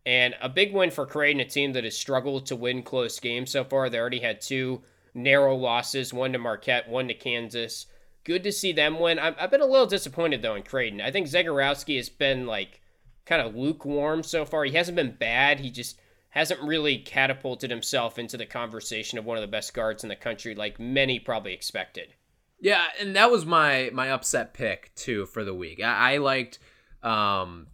[0.08, 3.52] And a big win for Creighton, a team that has struggled to win close games
[3.52, 3.92] so far.
[3.92, 4.82] They already had two
[5.14, 7.86] narrow losses, one to Marquette, one to Kansas.
[8.28, 9.20] Good to see them win.
[9.20, 11.00] I've, I've been a little disappointed though in Creighton.
[11.00, 12.82] I think Zegarowski has been like
[13.26, 14.66] kind of lukewarm so far.
[14.66, 15.62] He hasn't been bad.
[15.62, 15.98] He just
[16.32, 20.16] hasn't really catapulted himself into the conversation of one of the best guards in the
[20.18, 22.16] country, like many probably expected.
[22.60, 25.82] Yeah, and that was my my upset pick too for the week.
[25.82, 26.60] I, I liked
[27.04, 27.68] um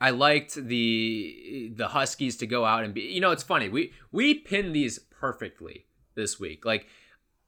[0.00, 3.68] I liked the the Huskies to go out and be you know, it's funny.
[3.68, 5.84] We we pinned these perfectly
[6.14, 6.64] this week.
[6.64, 6.86] Like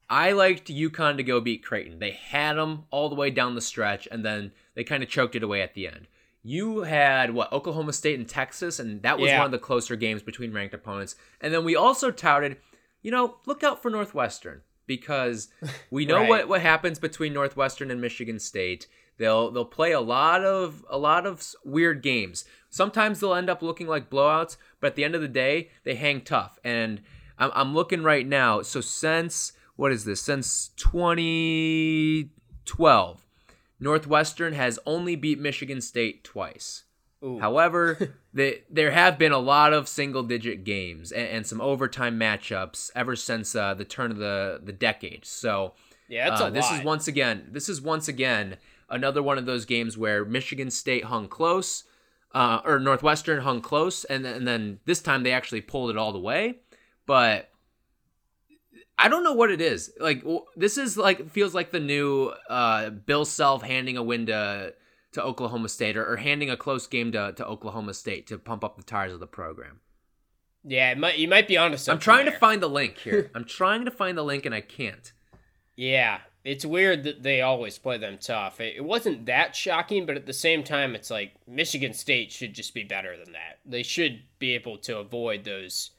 [0.09, 1.99] I liked UConn to go beat Creighton.
[1.99, 5.35] They had them all the way down the stretch and then they kind of choked
[5.35, 6.07] it away at the end.
[6.43, 9.39] You had what Oklahoma State and Texas and that was Yeah.
[9.39, 11.15] one of the closer games between ranked opponents.
[11.41, 12.57] And then we also touted,
[13.01, 15.47] you know, look out for Northwestern because
[15.89, 16.29] we know Right.
[16.29, 18.87] what what happens between Northwestern and Michigan State.
[19.17, 22.45] They'll they'll play a lot of a lot of weird games.
[22.69, 25.95] Sometimes they'll end up looking like blowouts, but at the end of the day, they
[25.95, 26.59] hang tough.
[26.63, 27.01] And
[27.39, 28.61] I'm I'm looking right now.
[28.61, 30.21] So since what is this?
[30.21, 33.25] Since 2012,
[33.79, 36.83] Northwestern has only beat Michigan State twice.
[37.23, 37.39] Ooh.
[37.39, 42.19] However, the, there have been a lot of single digit games and, and some overtime
[42.19, 45.25] matchups ever since uh, the turn of the, the decade.
[45.25, 45.73] So
[46.07, 48.57] Yeah, uh, this is once again this is once again
[48.89, 51.83] another one of those games where Michigan State hung close,
[52.33, 56.11] uh, or Northwestern hung close, and and then this time they actually pulled it all
[56.11, 56.59] the way.
[57.07, 57.49] But
[58.97, 59.91] I don't know what it is.
[59.99, 64.25] Like w- this is like feels like the new uh, Bill Self handing a win
[64.27, 64.73] to,
[65.13, 68.63] to Oklahoma State or, or handing a close game to, to Oklahoma State to pump
[68.63, 69.81] up the tires of the program.
[70.63, 71.87] Yeah, it might, you might be honest.
[71.89, 73.29] I'm trying to find the link here.
[73.35, 75.11] I'm trying to find the link and I can't.
[75.75, 78.61] Yeah, it's weird that they always play them tough.
[78.61, 82.53] It, it wasn't that shocking, but at the same time, it's like Michigan State should
[82.53, 83.59] just be better than that.
[83.65, 85.91] They should be able to avoid those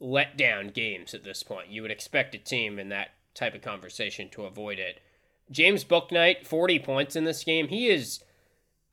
[0.00, 1.68] letdown games at this point.
[1.68, 5.00] You would expect a team in that type of conversation to avoid it.
[5.50, 7.68] James Bouknight, 40 points in this game.
[7.68, 8.22] He is,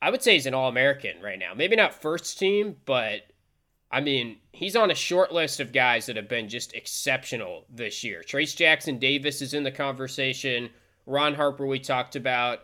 [0.02, 1.54] I would say, he's an All American right now.
[1.54, 3.22] Maybe not first team, but
[3.90, 8.04] I mean, he's on a short list of guys that have been just exceptional this
[8.04, 8.22] year.
[8.26, 10.70] Trayce Jackson Davis is in the conversation.
[11.06, 12.60] Ron Harper, we talked about.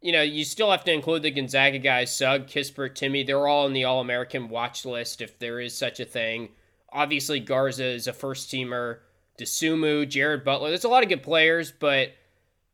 [0.00, 3.26] You know, you still have to include the Gonzaga guys, Sugg, Kispert, Timme.
[3.26, 6.50] They're all in the All American watch list if there is such a thing.
[6.94, 9.00] Obviously, Garza is a first teamer.
[9.38, 10.68] Dosunmu, Jared Butler.
[10.68, 12.12] There's a lot of good players, but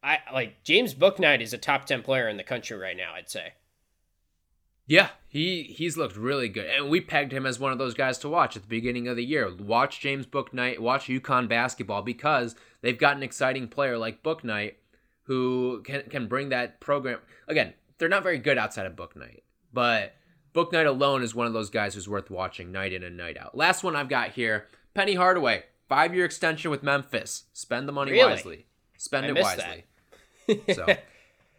[0.02, 3.30] I like James Bouknight is a top 10 player in the country right now, I'd
[3.30, 3.54] say.
[4.86, 8.18] Yeah, he he's looked really good, and we pegged him as one of those guys
[8.18, 9.48] to watch at the beginning of the year.
[9.54, 14.74] Watch James Bouknight, watch UConn basketball because they've got an exciting player like Bouknight
[15.22, 17.20] who can can bring that program.
[17.46, 19.42] Again, they're not very good outside of Bouknight,
[19.72, 20.14] but
[20.54, 23.56] Bouknight alone is one of those guys who's worth watching night in and night out.
[23.56, 27.44] Last one I've got here: Penny Hardaway, five year extension with Memphis.
[27.52, 28.30] Spend the money Really?
[28.32, 28.66] wisely.
[28.96, 29.84] Spend I it wisely.
[30.74, 30.86] so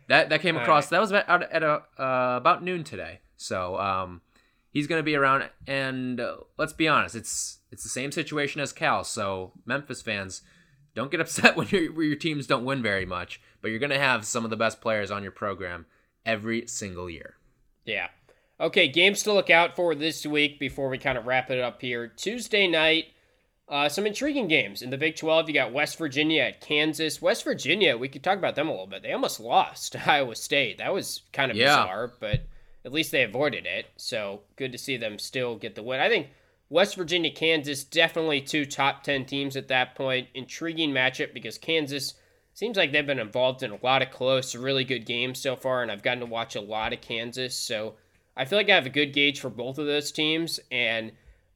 [0.08, 0.86] that that came All across.
[0.86, 0.90] right.
[0.92, 3.20] That was about out at a, uh, about noon today.
[3.38, 4.22] So um,
[4.72, 5.50] he's going to be around.
[5.66, 9.04] And uh, let's be honest, it's it's the same situation as Cal.
[9.04, 10.42] So Memphis fans,
[10.96, 13.42] don't get upset when your when your teams don't win very much.
[13.62, 15.86] But you're going to have some of the best players on your program
[16.26, 17.36] every single year.
[17.86, 18.08] Yeah.
[18.62, 21.82] Okay, games to look out for this week before we kind of wrap it up
[21.82, 22.08] here.
[22.08, 23.06] Tuesday night,
[23.68, 24.84] uh, some intriguing games.
[24.84, 27.24] In the Big 12, you got West Virginia at Kansas.
[27.24, 29.02] West Virginia, we could talk about them a little bit.
[29.02, 30.78] They almost lost to Iowa State.
[30.78, 31.70] That was kind of Yeah.
[31.78, 32.42] bizarre, but
[32.86, 33.88] at least they avoided it.
[33.98, 36.00] So good to see them still get the win.
[36.00, 36.28] I think
[36.70, 40.28] West Virginia, Kansas, definitely two top 10 teams at that point.
[40.36, 42.14] Intriguing matchup because Kansas
[42.54, 45.82] seems like they've been involved in a lot of close, really good games so far,
[45.82, 47.56] and I've gotten to watch a lot of Kansas.
[47.56, 47.96] So
[48.36, 51.12] I feel like I have a good gauge for both of those teams, and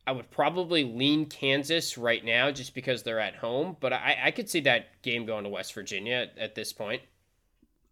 [0.07, 4.32] I would probably lean Kansas right now just because they're at home, but I, I
[4.32, 7.01] could see that game going to West Virginia at, at this point.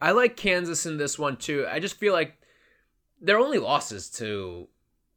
[0.02, 1.66] I like Kansas in this one too.
[1.70, 2.38] I just feel like
[3.22, 4.68] their only losses to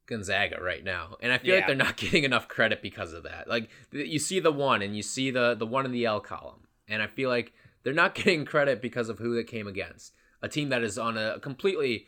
[0.06, 3.48] Gonzaga right now, and I feel like they're not getting enough credit because of that.
[3.48, 6.68] Like you see the one, and you see the the one in the L column,
[6.88, 7.52] and I feel like
[7.82, 10.14] they're not getting credit because of who they came against.
[10.40, 12.06] A team that is on a completely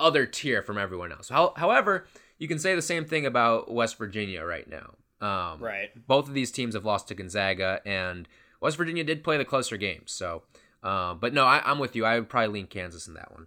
[0.00, 1.28] other tier from everyone else.
[1.28, 2.06] How, however,
[2.38, 4.94] you can say the same thing about West Virginia right now.
[5.20, 5.90] Um, Right.
[6.06, 8.26] Both of these teams have lost to Gonzaga, and
[8.60, 10.12] West Virginia did play the closer games.
[10.12, 10.42] So,
[10.82, 12.04] uh, but no, I, I'm with you.
[12.04, 13.46] I would probably lean Kansas in that one.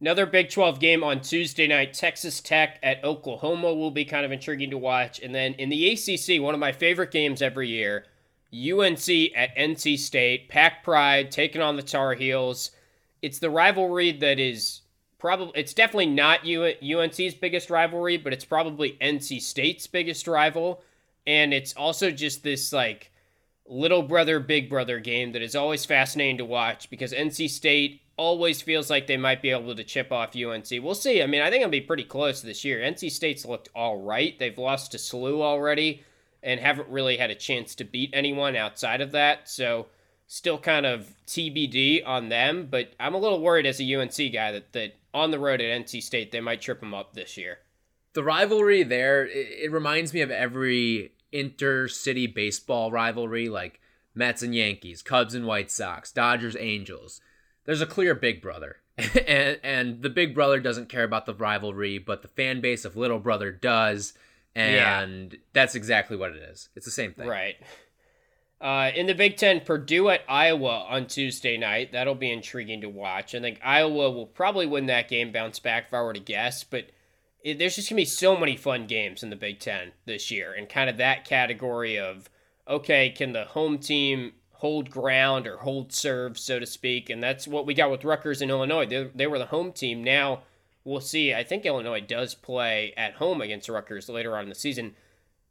[0.00, 1.92] Another Big 12 game on Tuesday night.
[1.92, 5.20] Texas Tech at Oklahoma will be kind of intriguing to watch.
[5.20, 8.06] And then in the ACC, one of my favorite games every year,
[8.50, 10.48] UNC at NC State.
[10.48, 12.70] Pack Pride taking on the Tar Heels.
[13.20, 14.79] It's the rivalry that is
[15.20, 20.82] probably, it's definitely not UNC's biggest rivalry, but it's probably NC State's biggest rival.
[21.26, 23.12] And it's also just this like
[23.66, 28.60] little brother, big brother game that is always fascinating to watch because NC State always
[28.60, 30.66] feels like they might be able to chip off UNC.
[30.82, 31.22] We'll see.
[31.22, 32.80] I mean, I think it'll be pretty close this year.
[32.80, 34.38] NC State's looked all right.
[34.38, 36.02] They've lost to SLU already
[36.42, 39.48] and haven't really had a chance to beat anyone outside of that.
[39.48, 39.86] So,
[40.32, 42.68] still kind of TBD on them.
[42.70, 45.82] But I'm a little worried as a UNC guy that, that on the road at
[45.82, 47.58] NC State, they might trip them up this year.
[48.12, 53.80] The rivalry there, it, it reminds me of every intercity baseball rivalry, like
[54.14, 57.20] Mets and Yankees, Cubs and White Sox, Dodgers, Angels.
[57.64, 58.76] There's a clear big brother.
[59.26, 62.96] and, and the big brother doesn't care about the rivalry, but the fan base of
[62.96, 64.12] little brother does.
[64.54, 66.68] And that's exactly what it is.
[66.76, 67.26] It's the same thing.
[67.26, 67.56] Right.
[68.60, 71.92] Uh, in the Big Ten, Purdue at Iowa on Tuesday night.
[71.92, 73.34] That'll be intriguing to watch.
[73.34, 76.62] I think Iowa will probably win that game, bounce back if I were to guess.
[76.62, 76.90] But
[77.42, 80.30] it, there's just going to be so many fun games in the Big Ten this
[80.30, 80.52] year.
[80.52, 82.28] And kind of that category of,
[82.68, 87.08] okay, can the home team hold ground or hold serve, so to speak?
[87.08, 88.84] And that's what we got with Rutgers and Illinois.
[88.84, 90.04] They, they were the home team.
[90.04, 90.42] Now
[90.84, 91.32] we'll see.
[91.32, 94.94] I think Illinois does play at home against Rutgers later on in the season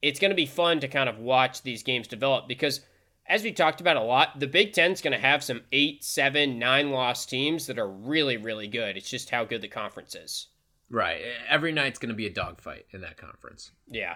[0.02, 2.82] it's going to be fun to kind of watch these games develop because
[3.30, 6.60] as we talked about a lot the big ten's going to have some eight seven
[6.60, 10.48] nine loss teams that are really really good it's just how good the conference is
[10.92, 11.22] Right.
[11.48, 13.72] Every night's going to be a dogfight in that conference.
[13.88, 14.16] yeah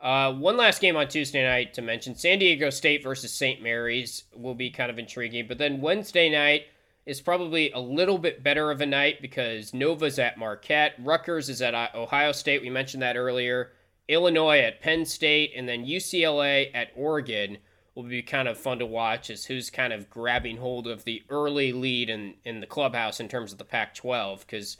[0.00, 4.24] uh, one last game on tuesday night to mention san diego state versus st mary's
[4.34, 6.62] will be kind of intriguing but then wednesday night
[7.04, 11.60] is probably a little bit better of a night because nova's at marquette rutgers is
[11.60, 13.72] at uh, ohio state we mentioned that earlier
[14.08, 17.58] Illinois at Penn State, and then UCLA at Oregon
[17.98, 21.20] will be kind of fun to watch as who's kind of grabbing hold of the
[21.28, 24.46] early lead in, in the clubhouse in terms of the Pac 12.
[24.46, 24.76] Because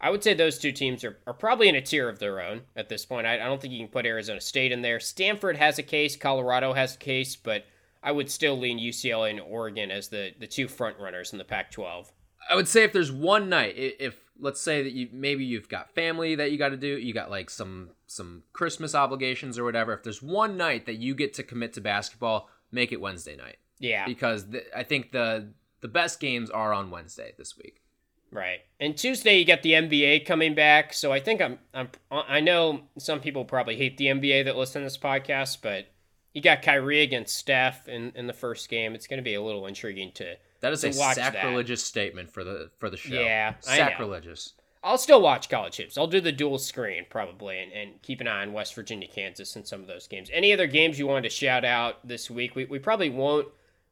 [0.00, 2.62] I would say those two teams are, are probably in a tier of their own
[2.74, 3.28] at this point.
[3.28, 4.98] I, I don't think you can put Arizona State in there.
[4.98, 7.64] Stanford has a case, Colorado has a case, but
[8.02, 11.44] I would still lean UCLA and Oregon as the, the two front runners in the
[11.44, 12.10] Pac 12.
[12.50, 15.90] I would say if there's one night, if let's say that you maybe you've got
[15.90, 19.92] family that you got to do, you got like some some Christmas obligations or whatever.
[19.92, 23.56] If there's one night that you get to commit to basketball, make it Wednesday night
[23.78, 24.06] Yeah.
[24.06, 25.48] because the, I think the
[25.80, 27.82] the best games are on Wednesday this week.
[28.30, 28.60] Right.
[28.80, 32.82] And Tuesday you got the NBA coming back, so I think I'm I'm I know
[32.98, 35.86] some people probably hate the NBA that listen to this podcast, but
[36.34, 38.94] you got Kyrie against Steph in, in the first game.
[38.94, 41.34] It's going to be a little intriguing to That is a watch that.
[41.34, 43.14] sacrilegious statement for the for the show.
[43.14, 44.54] Yeah, sacrilegious.
[44.82, 45.98] I'll still watch college hoops.
[45.98, 49.56] I'll do the dual screen probably and, and keep an eye on West Virginia, Kansas
[49.56, 50.30] and some of those games.
[50.32, 52.54] Any other games you wanted to shout out this week?
[52.54, 53.48] We, we probably won't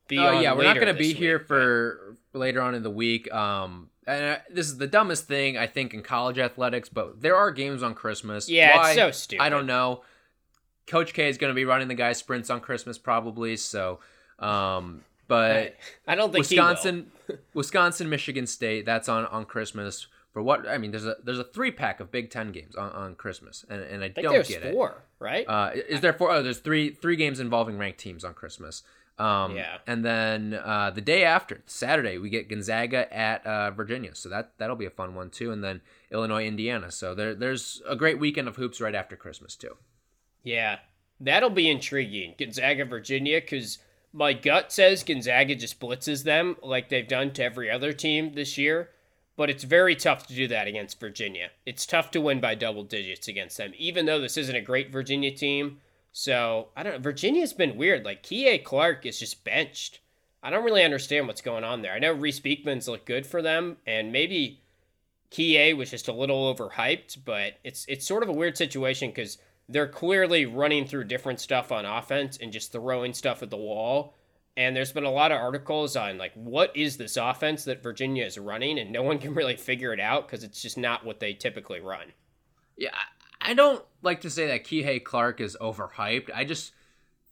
[0.08, 2.82] be Oh yeah, we're not going to be this here week, for later on in
[2.82, 3.32] the week.
[3.32, 7.36] Um, and I, this is the dumbest thing I think in college athletics, but there
[7.36, 8.48] are games on Christmas.
[8.48, 9.42] Yeah, it's so stupid.
[9.42, 10.02] I don't know.
[10.86, 13.56] Coach K is going to be running the guys sprints on Christmas probably.
[13.56, 13.98] So,
[14.38, 17.10] um, but I don't think Wisconsin,
[17.54, 18.86] Wisconsin, Michigan State.
[18.86, 20.06] That's on on Christmas.
[20.32, 22.90] For what I mean, there's a there's a three pack of Big Ten games on,
[22.92, 25.24] on Christmas, and, and I, I think don't there's get four, it.
[25.24, 25.48] right?
[25.48, 26.30] Uh, is there four?
[26.30, 28.82] Oh, there's three three games involving ranked teams on Christmas.
[29.18, 29.78] Um, Yeah.
[29.86, 34.52] And then uh, the day after, Saturday, we get Gonzaga at uh, Virginia, so that
[34.58, 35.52] that'll be a fun one too.
[35.52, 35.80] And then
[36.12, 36.90] Illinois, Indiana.
[36.90, 39.76] So there there's a great weekend of hoops right after Christmas too.
[40.42, 40.80] Yeah,
[41.18, 42.34] that'll be intriguing.
[42.38, 43.78] Gonzaga, Virginia, because
[44.16, 48.56] my gut says Gonzaga just blitzes them like they've done to every other team this
[48.56, 48.88] year.
[49.36, 51.50] But it's very tough to do that against Virginia.
[51.66, 54.90] It's tough to win by double digits against them, even though this isn't a great
[54.90, 55.80] Virginia team.
[56.12, 56.98] So I don't know.
[57.00, 58.06] Virginia's been weird.
[58.06, 60.00] Like Kihei Clark is just benched.
[60.42, 61.92] I don't really understand what's going on there.
[61.92, 64.62] I know Reece Beekman's looked good for them, and maybe
[65.30, 69.36] Kihei was just a little overhyped, but it's it's sort of a weird situation because
[69.68, 74.14] they're clearly running through different stuff on offense and just throwing stuff at the wall.
[74.56, 78.24] And there's been a lot of articles on like what is this offense that Virginia
[78.24, 81.20] is running, and no one can really figure it out because it's just not what
[81.20, 82.12] they typically run.
[82.76, 82.90] Yeah,
[83.40, 86.30] I don't like to say that Kihei Clark is overhyped.
[86.34, 86.72] I just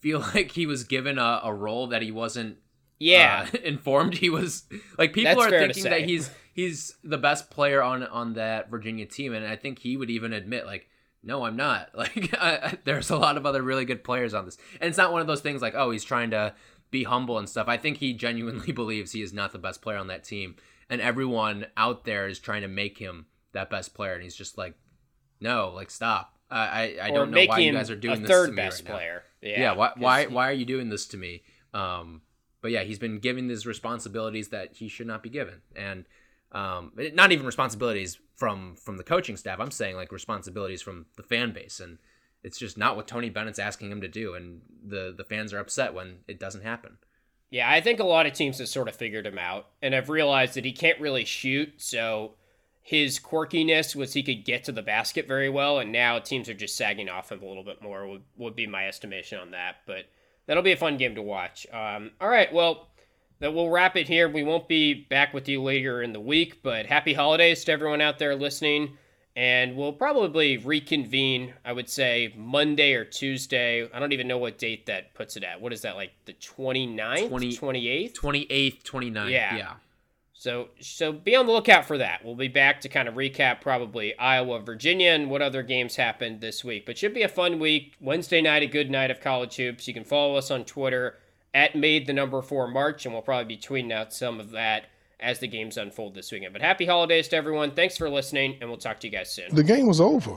[0.01, 2.59] feel like he was given a, a role that he wasn't
[2.99, 4.65] Yeah, uh, informed he was
[4.99, 9.07] like people That's are thinking that he's he's the best player on on that Virginia
[9.07, 10.89] team and I think he would even admit like
[11.25, 11.91] no I'm not.
[11.95, 14.59] Like I, there's a lot of other really good players on this.
[14.81, 16.55] And it's not one of those things like oh he's trying to
[16.91, 17.67] be humble and stuff.
[17.69, 20.57] I think he genuinely believes he is not the best player on that team.
[20.91, 24.15] And everyone out there is trying to make him that best player.
[24.15, 24.75] And he's just like
[25.41, 26.37] no like stop.
[26.51, 28.83] I I, I don't know why you guys are doing this third to me best
[28.83, 28.97] right now.
[28.97, 29.23] player.
[29.41, 31.43] yeah, Yeah, why why why are you doing this to me?
[31.73, 32.23] Um
[32.61, 35.63] but yeah he's been given these responsibilities that he should not be given.
[35.75, 36.05] And
[36.55, 41.23] um not even responsibilities from from the coaching staff i'm saying like responsibilities from the
[41.23, 41.99] fan base and
[42.43, 45.59] it's just not what tony bennett's asking him to do and the the fans are
[45.59, 46.99] upset when it doesn't happen
[47.51, 50.09] Yeah, I think a lot of teams have sort of figured him out and have
[50.09, 51.75] realized that he can't really shoot.
[51.77, 52.35] So
[52.83, 56.55] his quirkiness was he could get to the basket very well, and now teams are
[56.55, 58.09] just sagging off him a little bit more.
[58.09, 59.77] Would would be my estimation on that.
[59.87, 60.07] But
[60.47, 61.67] that'll be a fun game to watch.
[61.73, 62.89] Um, all right, well.
[63.41, 64.29] Then we'll wrap it here.
[64.29, 68.01] We won't be back with you later in the week, but happy holidays to everyone
[68.01, 68.97] out there listening.
[69.37, 73.89] And we'll probably reconvene, I would say, Monday or Tuesday.
[73.93, 75.61] I don't even know what date that puts it at.
[75.61, 77.29] What is that, like the 29th?
[77.29, 78.15] 20 28th?
[78.15, 79.57] 28th 29th Yeah.
[79.57, 79.73] yeah
[80.35, 82.25] So so be on the lookout for that.
[82.25, 86.41] We'll be back to kind of recap probably Iowa, Virginia, and what other games happened
[86.41, 86.87] this week.
[86.87, 87.95] But should be a fun week.
[88.01, 89.89] Wednesday night, a good night of college hoops.
[89.89, 91.17] You can follow us on Twitter
[91.55, 94.87] at made the number four March, and we'll probably be tweeting out some of that
[95.21, 96.53] as the games unfold this weekend.
[96.53, 97.71] But happy holidays to everyone.
[97.71, 99.55] Thanks for listening, and we'll talk to you guys soon.
[99.55, 100.37] The game was over.